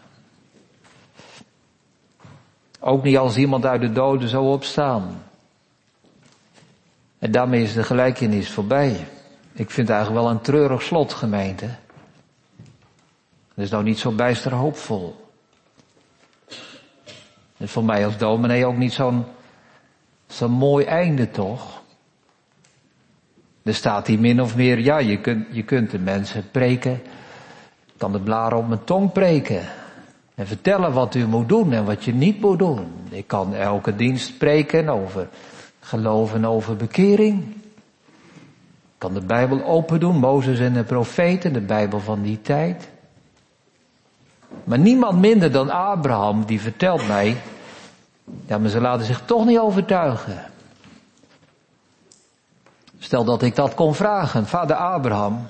Ook 2.88 3.02
niet 3.02 3.16
als 3.16 3.36
iemand 3.36 3.66
uit 3.66 3.80
de 3.80 3.92
doden 3.92 4.28
zou 4.28 4.46
opstaan. 4.46 5.22
En 7.18 7.30
daarmee 7.30 7.62
is 7.62 7.72
de 7.72 7.82
gelijkenis 7.82 8.50
voorbij. 8.50 9.06
Ik 9.52 9.70
vind 9.70 9.88
het 9.88 9.96
eigenlijk 9.96 10.24
wel 10.24 10.30
een 10.30 10.40
treurig 10.40 10.82
slot, 10.82 11.12
gemeente. 11.12 11.66
Dat 13.54 13.64
is 13.64 13.70
nou 13.70 13.84
niet 13.84 13.98
zo 13.98 14.10
bijster 14.12 14.54
hoopvol. 14.54 15.30
Is 17.56 17.70
voor 17.70 17.84
mij 17.84 18.04
als 18.04 18.16
dominee 18.16 18.66
ook 18.66 18.76
niet 18.76 18.92
zo'n 18.92 19.24
zo'n 20.26 20.50
mooi 20.50 20.84
einde, 20.84 21.30
toch? 21.30 21.82
Er 23.62 23.74
staat 23.74 24.06
hier 24.06 24.20
min 24.20 24.42
of 24.42 24.56
meer, 24.56 24.78
ja, 24.78 24.98
je 24.98 25.20
kunt, 25.20 25.46
je 25.50 25.62
kunt 25.62 25.90
de 25.90 25.98
mensen 25.98 26.50
preken. 26.50 27.02
kan 27.96 28.12
de 28.12 28.20
blaren 28.20 28.58
op 28.58 28.68
mijn 28.68 28.84
tong 28.84 29.12
preken. 29.12 29.77
En 30.38 30.46
vertellen 30.46 30.92
wat 30.92 31.14
u 31.14 31.26
moet 31.26 31.48
doen 31.48 31.72
en 31.72 31.84
wat 31.84 32.04
je 32.04 32.14
niet 32.14 32.40
moet 32.40 32.58
doen. 32.58 32.92
Ik 33.10 33.26
kan 33.26 33.54
elke 33.54 33.96
dienst 33.96 34.26
spreken 34.26 34.88
over 34.88 35.28
geloven 35.80 36.44
over 36.44 36.76
bekering. 36.76 37.42
Ik 38.84 38.98
kan 38.98 39.14
de 39.14 39.20
Bijbel 39.20 39.64
open 39.64 40.00
doen, 40.00 40.16
Mozes 40.16 40.58
en 40.58 40.72
de 40.72 40.84
profeten, 40.84 41.52
de 41.52 41.60
Bijbel 41.60 42.00
van 42.00 42.22
die 42.22 42.40
tijd. 42.42 42.88
Maar 44.64 44.78
niemand 44.78 45.18
minder 45.20 45.52
dan 45.52 45.70
Abraham, 45.70 46.44
die 46.44 46.60
vertelt 46.60 47.06
mij, 47.06 47.36
ja, 48.46 48.58
maar 48.58 48.70
ze 48.70 48.80
laten 48.80 49.06
zich 49.06 49.22
toch 49.24 49.46
niet 49.46 49.58
overtuigen. 49.58 50.44
Stel 52.98 53.24
dat 53.24 53.42
ik 53.42 53.54
dat 53.54 53.74
kon 53.74 53.94
vragen, 53.94 54.46
vader 54.46 54.76
Abraham, 54.76 55.46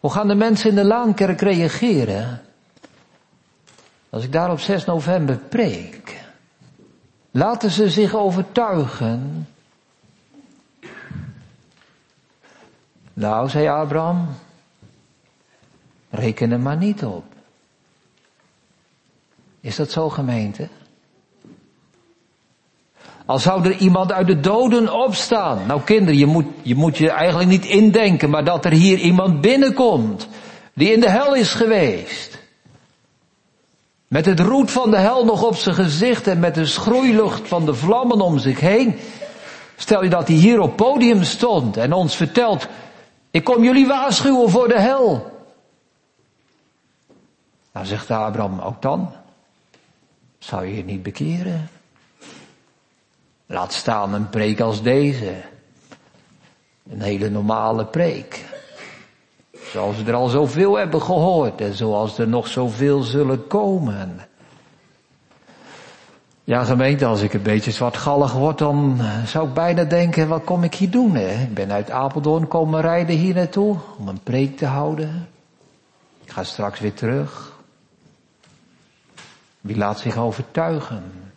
Hoe 0.00 0.10
gaan 0.10 0.28
de 0.28 0.34
mensen 0.34 0.68
in 0.70 0.74
de 0.74 0.84
Laankerk 0.84 1.40
reageren 1.40 2.42
als 4.10 4.24
ik 4.24 4.32
daar 4.32 4.50
op 4.50 4.60
6 4.60 4.84
november 4.84 5.36
preek? 5.36 6.20
Laten 7.30 7.70
ze 7.70 7.90
zich 7.90 8.14
overtuigen. 8.14 9.48
Nou, 13.12 13.48
zei 13.48 13.68
Abraham, 13.68 14.28
reken 16.10 16.50
er 16.50 16.60
maar 16.60 16.76
niet 16.76 17.04
op. 17.04 17.24
Is 19.60 19.76
dat 19.76 19.90
zo 19.90 20.08
gemeente? 20.10 20.68
Al 23.30 23.38
zou 23.38 23.64
er 23.64 23.76
iemand 23.76 24.12
uit 24.12 24.26
de 24.26 24.40
doden 24.40 24.92
opstaan. 24.92 25.66
Nou 25.66 25.80
kinderen, 25.80 26.18
je 26.18 26.26
moet, 26.26 26.46
je 26.62 26.74
moet 26.74 26.96
je 26.96 27.10
eigenlijk 27.10 27.50
niet 27.50 27.64
indenken, 27.64 28.30
maar 28.30 28.44
dat 28.44 28.64
er 28.64 28.72
hier 28.72 28.98
iemand 28.98 29.40
binnenkomt. 29.40 30.28
Die 30.74 30.92
in 30.92 31.00
de 31.00 31.10
hel 31.10 31.34
is 31.34 31.52
geweest. 31.52 32.38
Met 34.08 34.26
het 34.26 34.40
roet 34.40 34.70
van 34.70 34.90
de 34.90 34.96
hel 34.96 35.24
nog 35.24 35.42
op 35.42 35.56
zijn 35.56 35.74
gezicht 35.74 36.26
en 36.26 36.38
met 36.40 36.54
de 36.54 36.66
schroeilucht 36.66 37.48
van 37.48 37.64
de 37.64 37.74
vlammen 37.74 38.20
om 38.20 38.38
zich 38.38 38.60
heen. 38.60 38.98
Stel 39.76 40.02
je 40.02 40.10
dat 40.10 40.28
hij 40.28 40.36
hier 40.36 40.60
op 40.60 40.76
podium 40.76 41.22
stond 41.22 41.76
en 41.76 41.92
ons 41.92 42.16
vertelt, 42.16 42.68
ik 43.30 43.44
kom 43.44 43.64
jullie 43.64 43.86
waarschuwen 43.86 44.50
voor 44.50 44.68
de 44.68 44.80
hel. 44.80 45.30
Nou 47.72 47.86
zegt 47.86 48.10
Abraham, 48.10 48.60
ook 48.60 48.82
dan 48.82 49.12
zou 50.38 50.66
je 50.66 50.76
je 50.76 50.84
niet 50.84 51.02
bekeren. 51.02 51.79
Laat 53.50 53.72
staan 53.72 54.14
een 54.14 54.28
preek 54.28 54.60
als 54.60 54.82
deze. 54.82 55.34
Een 56.90 57.00
hele 57.00 57.30
normale 57.30 57.84
preek. 57.84 58.44
Zoals 59.72 59.96
we 59.96 60.04
er 60.04 60.14
al 60.14 60.28
zoveel 60.28 60.78
hebben 60.78 61.02
gehoord 61.02 61.60
en 61.60 61.74
zoals 61.74 62.18
er 62.18 62.28
nog 62.28 62.48
zoveel 62.48 63.02
zullen 63.02 63.46
komen. 63.46 64.20
Ja, 66.44 66.64
gemeente, 66.64 67.04
als 67.04 67.20
ik 67.20 67.34
een 67.34 67.42
beetje 67.42 67.70
zwartgallig 67.70 68.32
word, 68.32 68.58
dan 68.58 69.00
zou 69.26 69.48
ik 69.48 69.54
bijna 69.54 69.84
denken, 69.84 70.28
wat 70.28 70.44
kom 70.44 70.64
ik 70.64 70.74
hier 70.74 70.90
doen? 70.90 71.14
Hè? 71.14 71.42
Ik 71.42 71.54
ben 71.54 71.72
uit 71.72 71.90
Apeldoorn 71.90 72.48
komen 72.48 72.80
rijden 72.80 73.16
hier 73.16 73.34
naartoe 73.34 73.76
om 73.98 74.08
een 74.08 74.22
preek 74.22 74.56
te 74.56 74.66
houden. 74.66 75.28
Ik 76.24 76.30
ga 76.30 76.44
straks 76.44 76.80
weer 76.80 76.94
terug. 76.94 77.52
Wie 79.60 79.76
laat 79.76 79.98
zich 79.98 80.16
overtuigen? 80.16 81.29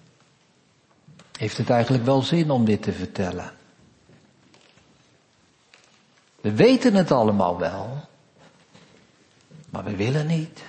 Heeft 1.38 1.58
het 1.58 1.70
eigenlijk 1.70 2.06
wel 2.06 2.22
zin 2.22 2.52
om 2.52 2.66
dit 2.66 2.82
te 2.82 2.94
vertellen? 2.94 3.52
We 6.42 6.52
weten 6.52 6.96
het 6.96 7.12
allemaal 7.12 7.58
wel, 7.58 8.06
maar 9.70 9.84
we 9.84 9.96
willen 9.96 10.28
niet. 10.28 10.64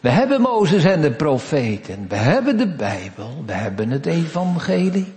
We 0.00 0.08
hebben 0.08 0.40
Mozes 0.40 0.84
en 0.84 1.00
de 1.00 1.12
profeten, 1.12 2.08
we 2.08 2.16
hebben 2.16 2.56
de 2.56 2.68
Bijbel, 2.68 3.42
we 3.46 3.52
hebben 3.52 3.90
het 3.90 4.06
evangelie. 4.06 5.14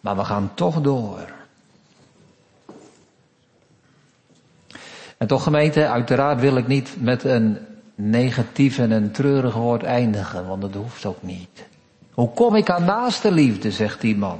Maar 0.00 0.16
we 0.16 0.24
gaan 0.24 0.54
toch 0.54 0.80
door. 0.80 1.32
En 5.16 5.26
toch 5.26 5.42
gemeente, 5.42 5.88
uiteraard 5.88 6.40
wil 6.40 6.56
ik 6.56 6.66
niet 6.66 6.96
met 6.98 7.24
een 7.24 7.58
negatief 7.94 8.78
en 8.78 8.90
een 8.90 9.10
treurig 9.10 9.54
woord 9.54 9.82
eindigen, 9.82 10.46
want 10.46 10.62
dat 10.62 10.74
hoeft 10.74 11.06
ook 11.06 11.22
niet. 11.22 11.66
Hoe 12.12 12.30
kom 12.30 12.56
ik 12.56 12.70
aan 12.70 12.84
naaste 12.84 13.32
liefde, 13.32 13.70
zegt 13.70 14.00
die 14.00 14.16
man. 14.16 14.38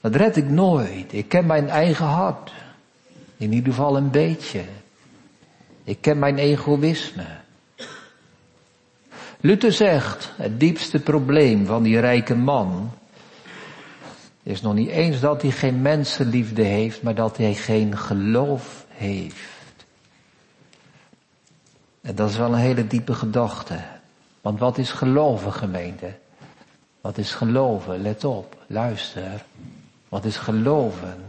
Dat 0.00 0.14
red 0.14 0.36
ik 0.36 0.50
nooit. 0.50 1.12
Ik 1.12 1.28
ken 1.28 1.46
mijn 1.46 1.68
eigen 1.68 2.06
hart. 2.06 2.52
In 3.36 3.52
ieder 3.52 3.72
geval 3.72 3.96
een 3.96 4.10
beetje. 4.10 4.60
Ik 5.84 6.00
ken 6.00 6.18
mijn 6.18 6.38
egoïsme. 6.38 7.26
Luther 9.40 9.72
zegt, 9.72 10.32
het 10.36 10.60
diepste 10.60 11.00
probleem 11.00 11.66
van 11.66 11.82
die 11.82 12.00
rijke 12.00 12.34
man 12.34 12.90
is 14.42 14.60
nog 14.60 14.74
niet 14.74 14.88
eens 14.88 15.20
dat 15.20 15.42
hij 15.42 15.50
geen 15.50 15.82
mensenliefde 15.82 16.62
heeft, 16.62 17.02
maar 17.02 17.14
dat 17.14 17.36
hij 17.36 17.54
geen 17.54 17.98
geloof 17.98 18.86
heeft. 18.88 19.53
En 22.04 22.14
dat 22.14 22.30
is 22.30 22.36
wel 22.36 22.52
een 22.52 22.58
hele 22.58 22.86
diepe 22.86 23.14
gedachte. 23.14 23.78
Want 24.40 24.58
wat 24.58 24.78
is 24.78 24.90
geloven, 24.92 25.52
gemeente? 25.52 26.14
Wat 27.00 27.18
is 27.18 27.32
geloven? 27.32 28.02
Let 28.02 28.24
op, 28.24 28.56
luister. 28.66 29.44
Wat 30.08 30.24
is 30.24 30.36
geloven? 30.36 31.24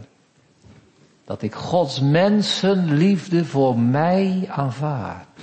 Dat 1.24 1.42
ik 1.42 1.54
Gods 1.54 2.00
mensenliefde 2.00 3.44
voor 3.44 3.78
mij 3.78 4.48
aanvaard. 4.50 5.40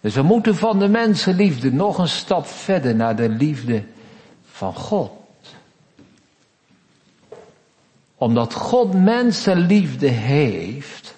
Dus 0.00 0.14
we 0.14 0.22
moeten 0.22 0.56
van 0.56 0.78
de 0.78 0.88
mensenliefde 0.88 1.72
nog 1.72 1.98
een 1.98 2.08
stap 2.08 2.46
verder 2.46 2.94
naar 2.94 3.16
de 3.16 3.28
liefde 3.28 3.84
van 4.50 4.74
God. 4.74 5.12
Omdat 8.14 8.54
God 8.54 8.94
mensenliefde 8.94 10.08
heeft, 10.08 11.15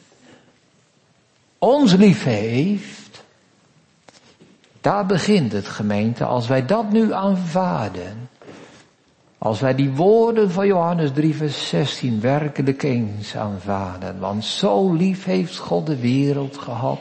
ons 1.59 1.95
lief 1.95 2.25
heeft, 2.25 3.25
daar 4.81 5.07
begint 5.07 5.53
het 5.53 5.69
gemeente. 5.69 6.25
Als 6.25 6.47
wij 6.49 6.67
dat 6.67 6.91
nu 6.91 7.13
aanvaarden, 7.13 8.29
als 9.39 9.61
wij 9.61 9.75
die 9.75 9.91
woorden 9.91 10.51
van 10.51 10.67
Johannes 10.67 11.11
3 11.15 11.35
vers 11.35 11.69
16 11.69 12.21
werkelijk 12.21 12.83
eens 12.83 13.37
aanvaarden, 13.37 14.19
want 14.19 14.45
zo 14.45 14.93
lief 14.93 15.25
heeft 15.25 15.57
God 15.57 15.87
de 15.87 15.97
wereld 15.97 16.57
gehad, 16.57 16.99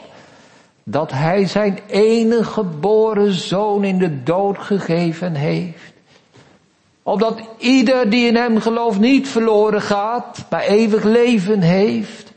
dat 0.84 1.12
Hij 1.12 1.46
zijn 1.46 1.78
enige 1.86 2.44
geboren 2.44 3.32
zoon 3.32 3.84
in 3.84 3.98
de 3.98 4.22
dood 4.22 4.58
gegeven 4.58 5.34
heeft. 5.34 5.92
Opdat 7.02 7.40
ieder 7.58 8.10
die 8.10 8.26
in 8.26 8.36
Hem 8.36 8.60
gelooft 8.60 9.00
niet 9.00 9.28
verloren 9.28 9.82
gaat, 9.82 10.44
maar 10.50 10.62
eeuwig 10.62 11.02
leven 11.02 11.60
heeft. 11.60 12.32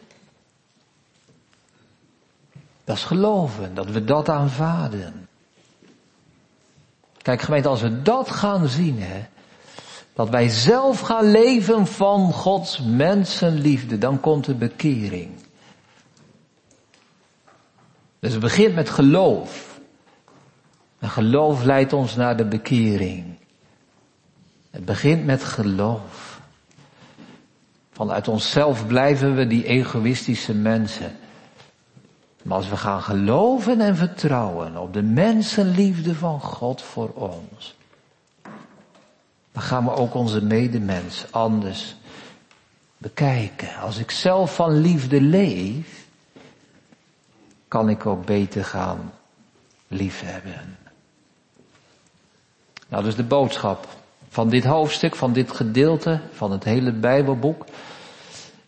Dat 2.91 2.99
is 2.99 3.05
geloven, 3.05 3.73
dat 3.73 3.89
we 3.89 4.03
dat 4.03 4.29
aanvaarden. 4.29 5.27
Kijk 7.21 7.41
gemeente, 7.41 7.67
als 7.67 7.81
we 7.81 8.01
dat 8.01 8.31
gaan 8.31 8.67
zien, 8.67 9.01
hè, 9.01 9.25
dat 10.13 10.29
wij 10.29 10.49
zelf 10.49 10.99
gaan 10.99 11.31
leven 11.31 11.87
van 11.87 12.33
Gods 12.33 12.79
mensenliefde, 12.79 13.97
dan 13.97 14.19
komt 14.19 14.45
de 14.45 14.55
bekering. 14.55 15.29
Dus 18.19 18.31
het 18.31 18.41
begint 18.41 18.75
met 18.75 18.89
geloof. 18.89 19.79
En 20.99 21.09
geloof 21.09 21.63
leidt 21.63 21.93
ons 21.93 22.15
naar 22.15 22.37
de 22.37 22.45
bekering. 22.45 23.37
Het 24.71 24.85
begint 24.85 25.25
met 25.25 25.43
geloof. 25.43 26.41
Vanuit 27.91 28.27
onszelf 28.27 28.87
blijven 28.87 29.35
we 29.35 29.47
die 29.47 29.65
egoïstische 29.65 30.53
mensen. 30.53 31.19
Maar 32.41 32.57
als 32.57 32.69
we 32.69 32.77
gaan 32.77 33.01
geloven 33.01 33.81
en 33.81 33.95
vertrouwen 33.95 34.77
op 34.77 34.93
de 34.93 35.01
mensenliefde 35.01 36.15
van 36.15 36.41
God 36.41 36.81
voor 36.81 37.09
ons, 37.09 37.75
dan 39.51 39.61
gaan 39.61 39.83
we 39.83 39.91
ook 39.91 40.13
onze 40.13 40.43
medemens 40.43 41.25
anders 41.31 41.95
bekijken. 42.97 43.75
Als 43.75 43.97
ik 43.97 44.11
zelf 44.11 44.55
van 44.55 44.81
liefde 44.81 45.21
leef, 45.21 46.05
kan 47.67 47.89
ik 47.89 48.05
ook 48.05 48.25
beter 48.25 48.65
gaan 48.65 49.11
liefhebben. 49.87 50.77
Nou, 52.87 53.03
dus 53.03 53.15
de 53.15 53.23
boodschap 53.23 53.87
van 54.29 54.49
dit 54.49 54.63
hoofdstuk, 54.63 55.15
van 55.15 55.33
dit 55.33 55.51
gedeelte, 55.51 56.19
van 56.31 56.51
het 56.51 56.63
hele 56.63 56.91
Bijbelboek. 56.91 57.65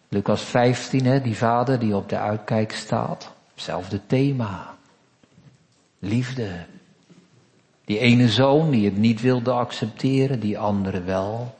Lucas 0.07 0.41
15, 0.41 1.05
hè, 1.05 1.21
die 1.21 1.37
vader 1.37 1.79
die 1.79 1.95
op 1.95 2.09
de 2.09 2.17
uitkijk 2.17 2.71
staat. 2.71 3.32
Hetzelfde 3.63 3.99
thema. 4.07 4.75
Liefde. 5.99 6.49
Die 7.85 7.99
ene 7.99 8.29
zoon 8.29 8.69
die 8.69 8.85
het 8.85 8.97
niet 8.97 9.21
wilde 9.21 9.51
accepteren, 9.51 10.39
die 10.39 10.59
andere 10.59 11.01
wel. 11.01 11.55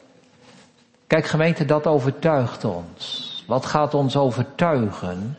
Kijk 1.08 1.26
gemeente, 1.26 1.66
dat 1.66 1.88
overtuigt 1.88 2.66
ons. 2.66 3.43
Wat 3.47 3.66
gaat 3.66 3.93
ons 3.93 4.16
overtuigen? 4.16 5.38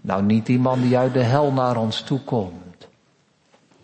Nou, 0.00 0.22
niet 0.22 0.46
die 0.46 0.58
man 0.58 0.80
die 0.80 0.98
uit 0.98 1.12
de 1.12 1.22
hel 1.22 1.52
naar 1.52 1.76
ons 1.76 2.00
toe 2.00 2.20
komt. 2.20 2.88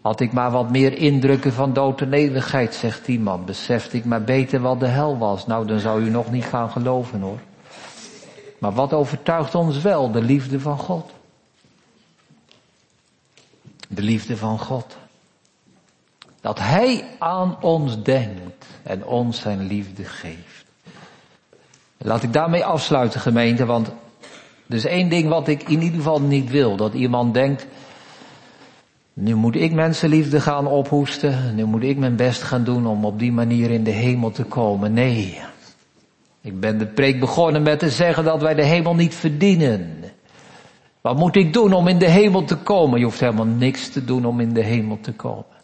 Had 0.01 0.20
ik 0.20 0.33
maar 0.33 0.51
wat 0.51 0.70
meer 0.70 0.99
indrukken 0.99 1.53
van 1.53 1.72
dood 1.72 2.01
en 2.01 2.72
zegt 2.72 3.05
die 3.05 3.20
man. 3.20 3.45
Besefte 3.45 3.97
ik 3.97 4.05
maar 4.05 4.22
beter 4.22 4.61
wat 4.61 4.81
de 4.81 4.87
hel 4.87 5.18
was. 5.18 5.47
Nou, 5.47 5.66
dan 5.66 5.79
zou 5.79 6.03
u 6.03 6.11
nog 6.11 6.31
niet 6.31 6.45
gaan 6.45 6.70
geloven 6.70 7.20
hoor. 7.20 7.39
Maar 8.59 8.72
wat 8.72 8.93
overtuigt 8.93 9.55
ons 9.55 9.83
wel? 9.83 10.11
De 10.11 10.22
liefde 10.22 10.61
van 10.61 10.79
God. 10.79 11.16
De 13.89 14.03
liefde 14.03 14.36
van 14.36 14.59
God. 14.59 14.97
Dat 16.41 16.59
Hij 16.59 17.05
aan 17.18 17.62
ons 17.62 18.03
denkt 18.03 18.66
en 18.82 19.05
ons 19.05 19.41
zijn 19.41 19.66
liefde 19.66 20.05
geeft. 20.05 20.64
Laat 21.99 22.22
ik 22.22 22.32
daarmee 22.32 22.64
afsluiten 22.64 23.20
gemeente, 23.20 23.66
want 23.66 23.91
dus 24.66 24.84
één 24.84 25.09
ding 25.09 25.28
wat 25.28 25.49
ik 25.49 25.62
in 25.62 25.82
ieder 25.82 25.97
geval 25.97 26.20
niet 26.20 26.51
wil. 26.51 26.76
Dat 26.76 26.95
iemand 26.95 27.34
denkt, 27.34 27.66
nu 29.12 29.34
moet 29.34 29.57
ik 29.57 29.72
mensenliefde 29.72 30.41
gaan 30.41 30.66
ophoesten. 30.66 31.55
Nu 31.55 31.64
moet 31.64 31.82
ik 31.82 31.97
mijn 31.97 32.16
best 32.16 32.43
gaan 32.43 32.64
doen 32.64 32.86
om 32.86 33.05
op 33.05 33.18
die 33.18 33.32
manier 33.32 33.70
in 33.70 33.84
de 33.84 33.91
hemel 33.91 34.30
te 34.30 34.45
komen. 34.45 34.93
Nee. 34.93 35.41
Ik 36.41 36.61
ben 36.61 36.78
de 36.78 36.86
preek 36.86 37.20
begonnen 37.20 37.62
met 37.62 37.78
te 37.78 37.91
zeggen 37.91 38.24
dat 38.24 38.43
wij 38.43 38.55
de 38.55 38.64
hemel 38.64 38.95
niet 38.95 39.14
verdienen. 39.14 40.03
Wat 41.01 41.17
moet 41.17 41.37
ik 41.37 41.53
doen 41.53 41.73
om 41.73 41.89
in 41.89 41.99
de 41.99 42.09
hemel 42.09 42.45
te 42.45 42.57
komen? 42.57 42.99
Je 42.99 43.05
hoeft 43.05 43.21
helemaal 43.21 43.47
niks 43.47 43.89
te 43.89 44.05
doen 44.05 44.25
om 44.25 44.41
in 44.41 44.53
de 44.53 44.63
hemel 44.63 44.99
te 45.01 45.13
komen. 45.13 45.57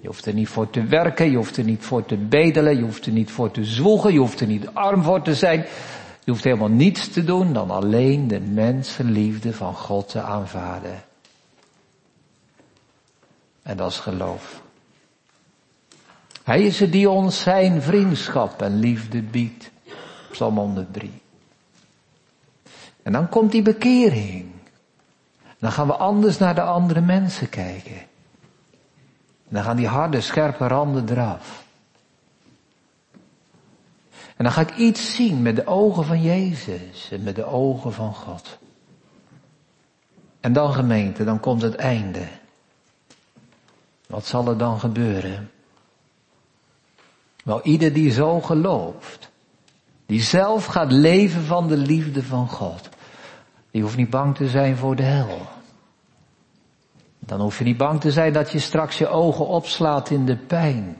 Je 0.00 0.06
hoeft 0.06 0.26
er 0.26 0.34
niet 0.34 0.48
voor 0.48 0.70
te 0.70 0.84
werken, 0.84 1.30
je 1.30 1.36
hoeft 1.36 1.56
er 1.56 1.64
niet 1.64 1.84
voor 1.84 2.04
te 2.04 2.16
bedelen, 2.16 2.76
je 2.76 2.82
hoeft 2.82 3.06
er 3.06 3.12
niet 3.12 3.30
voor 3.30 3.50
te 3.50 3.64
zwoegen, 3.64 4.12
je 4.12 4.18
hoeft 4.18 4.40
er 4.40 4.46
niet 4.46 4.68
arm 4.72 5.02
voor 5.02 5.22
te 5.22 5.34
zijn. 5.34 5.66
Je 6.24 6.30
hoeft 6.30 6.44
helemaal 6.44 6.68
niets 6.68 7.08
te 7.08 7.24
doen 7.24 7.52
dan 7.52 7.70
alleen 7.70 8.28
de 8.28 8.40
mensenliefde 8.40 9.52
van 9.52 9.74
God 9.74 10.08
te 10.08 10.20
aanvaarden. 10.20 11.02
En 13.62 13.76
dat 13.76 13.90
is 13.90 13.98
geloof. 13.98 14.62
Hij 16.44 16.62
is 16.62 16.80
het 16.80 16.92
die 16.92 17.10
ons 17.10 17.40
zijn 17.40 17.82
vriendschap 17.82 18.62
en 18.62 18.78
liefde 18.78 19.22
biedt. 19.22 19.70
Psalm 20.30 20.56
103. 20.56 21.21
En 23.02 23.12
dan 23.12 23.28
komt 23.28 23.52
die 23.52 23.62
bekering. 23.62 24.50
Dan 25.58 25.72
gaan 25.72 25.86
we 25.86 25.96
anders 25.96 26.38
naar 26.38 26.54
de 26.54 26.62
andere 26.62 27.00
mensen 27.00 27.48
kijken. 27.48 27.96
En 29.48 29.58
dan 29.58 29.62
gaan 29.62 29.76
die 29.76 29.86
harde, 29.86 30.20
scherpe 30.20 30.66
randen 30.66 31.08
eraf. 31.08 31.64
En 34.36 34.44
dan 34.44 34.52
ga 34.52 34.60
ik 34.60 34.76
iets 34.76 35.14
zien 35.14 35.42
met 35.42 35.56
de 35.56 35.66
ogen 35.66 36.04
van 36.04 36.22
Jezus 36.22 37.10
en 37.10 37.22
met 37.22 37.36
de 37.36 37.44
ogen 37.44 37.92
van 37.92 38.14
God. 38.14 38.58
En 40.40 40.52
dan 40.52 40.72
gemeente, 40.72 41.24
dan 41.24 41.40
komt 41.40 41.62
het 41.62 41.74
einde. 41.74 42.28
Wat 44.06 44.26
zal 44.26 44.48
er 44.48 44.58
dan 44.58 44.80
gebeuren? 44.80 45.50
Wel, 47.44 47.62
ieder 47.62 47.92
die 47.92 48.10
zo 48.10 48.40
gelooft, 48.40 49.30
die 50.06 50.22
zelf 50.22 50.64
gaat 50.64 50.92
leven 50.92 51.42
van 51.42 51.68
de 51.68 51.76
liefde 51.76 52.22
van 52.22 52.48
God, 52.48 52.88
die 53.70 53.82
hoeft 53.82 53.96
niet 53.96 54.10
bang 54.10 54.36
te 54.36 54.48
zijn 54.48 54.76
voor 54.76 54.96
de 54.96 55.02
hel. 55.02 55.38
Dan 57.18 57.40
hoef 57.40 57.58
je 57.58 57.64
niet 57.64 57.76
bang 57.76 58.00
te 58.00 58.10
zijn 58.10 58.32
dat 58.32 58.50
je 58.50 58.58
straks 58.58 58.98
je 58.98 59.08
ogen 59.08 59.46
opslaat 59.46 60.10
in 60.10 60.26
de 60.26 60.36
pijn. 60.36 60.96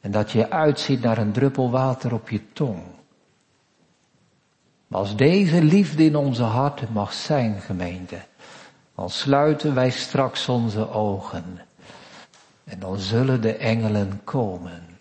En 0.00 0.10
dat 0.10 0.30
je 0.30 0.50
uitziet 0.50 1.00
naar 1.00 1.18
een 1.18 1.32
druppel 1.32 1.70
water 1.70 2.12
op 2.12 2.28
je 2.28 2.52
tong. 2.52 2.82
Maar 4.86 5.00
als 5.00 5.16
deze 5.16 5.62
liefde 5.62 6.04
in 6.04 6.16
onze 6.16 6.42
harten 6.42 6.88
mag 6.92 7.12
zijn, 7.12 7.60
gemeente, 7.60 8.20
dan 8.94 9.10
sluiten 9.10 9.74
wij 9.74 9.90
straks 9.90 10.48
onze 10.48 10.90
ogen. 10.90 11.60
En 12.64 12.78
dan 12.78 12.98
zullen 12.98 13.40
de 13.40 13.54
engelen 13.54 14.20
komen. 14.24 14.93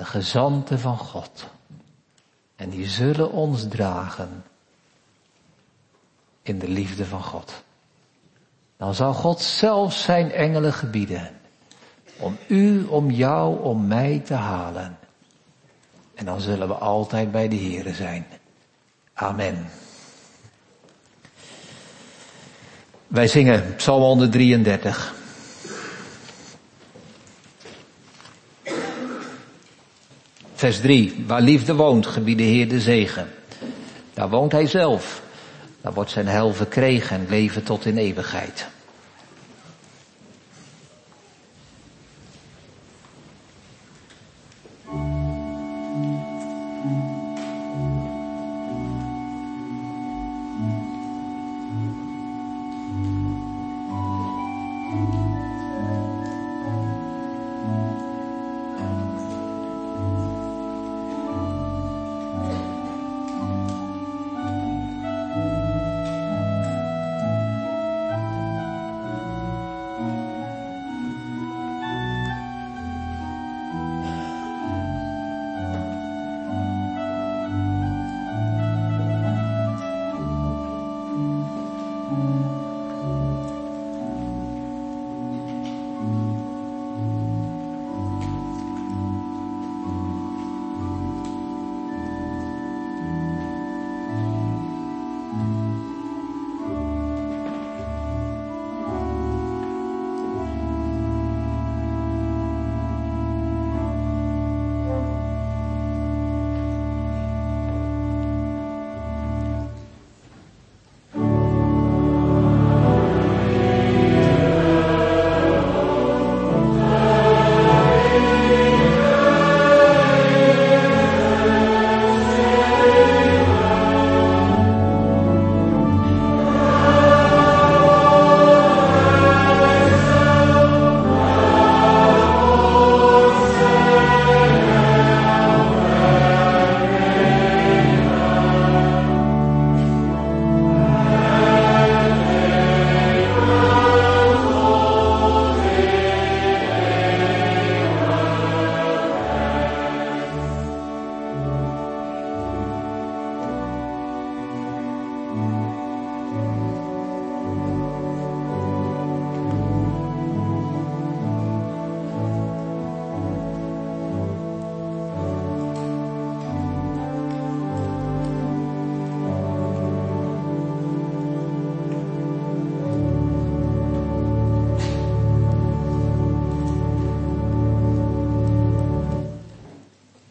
De 0.00 0.06
gezanten 0.06 0.78
van 0.78 0.98
God. 0.98 1.46
En 2.56 2.70
die 2.70 2.88
zullen 2.88 3.32
ons 3.32 3.68
dragen 3.68 4.44
in 6.42 6.58
de 6.58 6.68
liefde 6.68 7.04
van 7.04 7.22
God. 7.22 7.62
Dan 8.76 8.94
zal 8.94 9.14
God 9.14 9.40
zelf 9.40 9.92
zijn 9.92 10.32
engelen 10.32 10.72
gebieden 10.72 11.30
om 12.18 12.36
u, 12.48 12.84
om 12.84 13.10
jou, 13.10 13.62
om 13.62 13.86
mij 13.86 14.18
te 14.18 14.34
halen. 14.34 14.98
En 16.14 16.24
dan 16.24 16.40
zullen 16.40 16.68
we 16.68 16.74
altijd 16.74 17.32
bij 17.32 17.48
de 17.48 17.56
Here 17.56 17.94
zijn. 17.94 18.26
Amen. 19.12 19.70
Wij 23.06 23.26
zingen 23.26 23.74
Psalm 23.74 24.02
133. 24.02 25.19
Vers 30.60 30.80
3. 30.80 31.24
Waar 31.26 31.40
liefde 31.40 31.74
woont, 31.74 32.06
gebied 32.06 32.38
de 32.38 32.44
Heer 32.44 32.68
de 32.68 32.80
zegen. 32.80 33.28
Daar 34.14 34.28
woont 34.28 34.52
Hij 34.52 34.66
zelf. 34.66 35.22
Daar 35.80 35.92
wordt 35.92 36.10
zijn 36.10 36.26
hel 36.26 36.54
verkregen 36.54 37.16
en 37.16 37.26
leven 37.28 37.62
tot 37.62 37.86
in 37.86 37.96
eeuwigheid. 37.96 38.66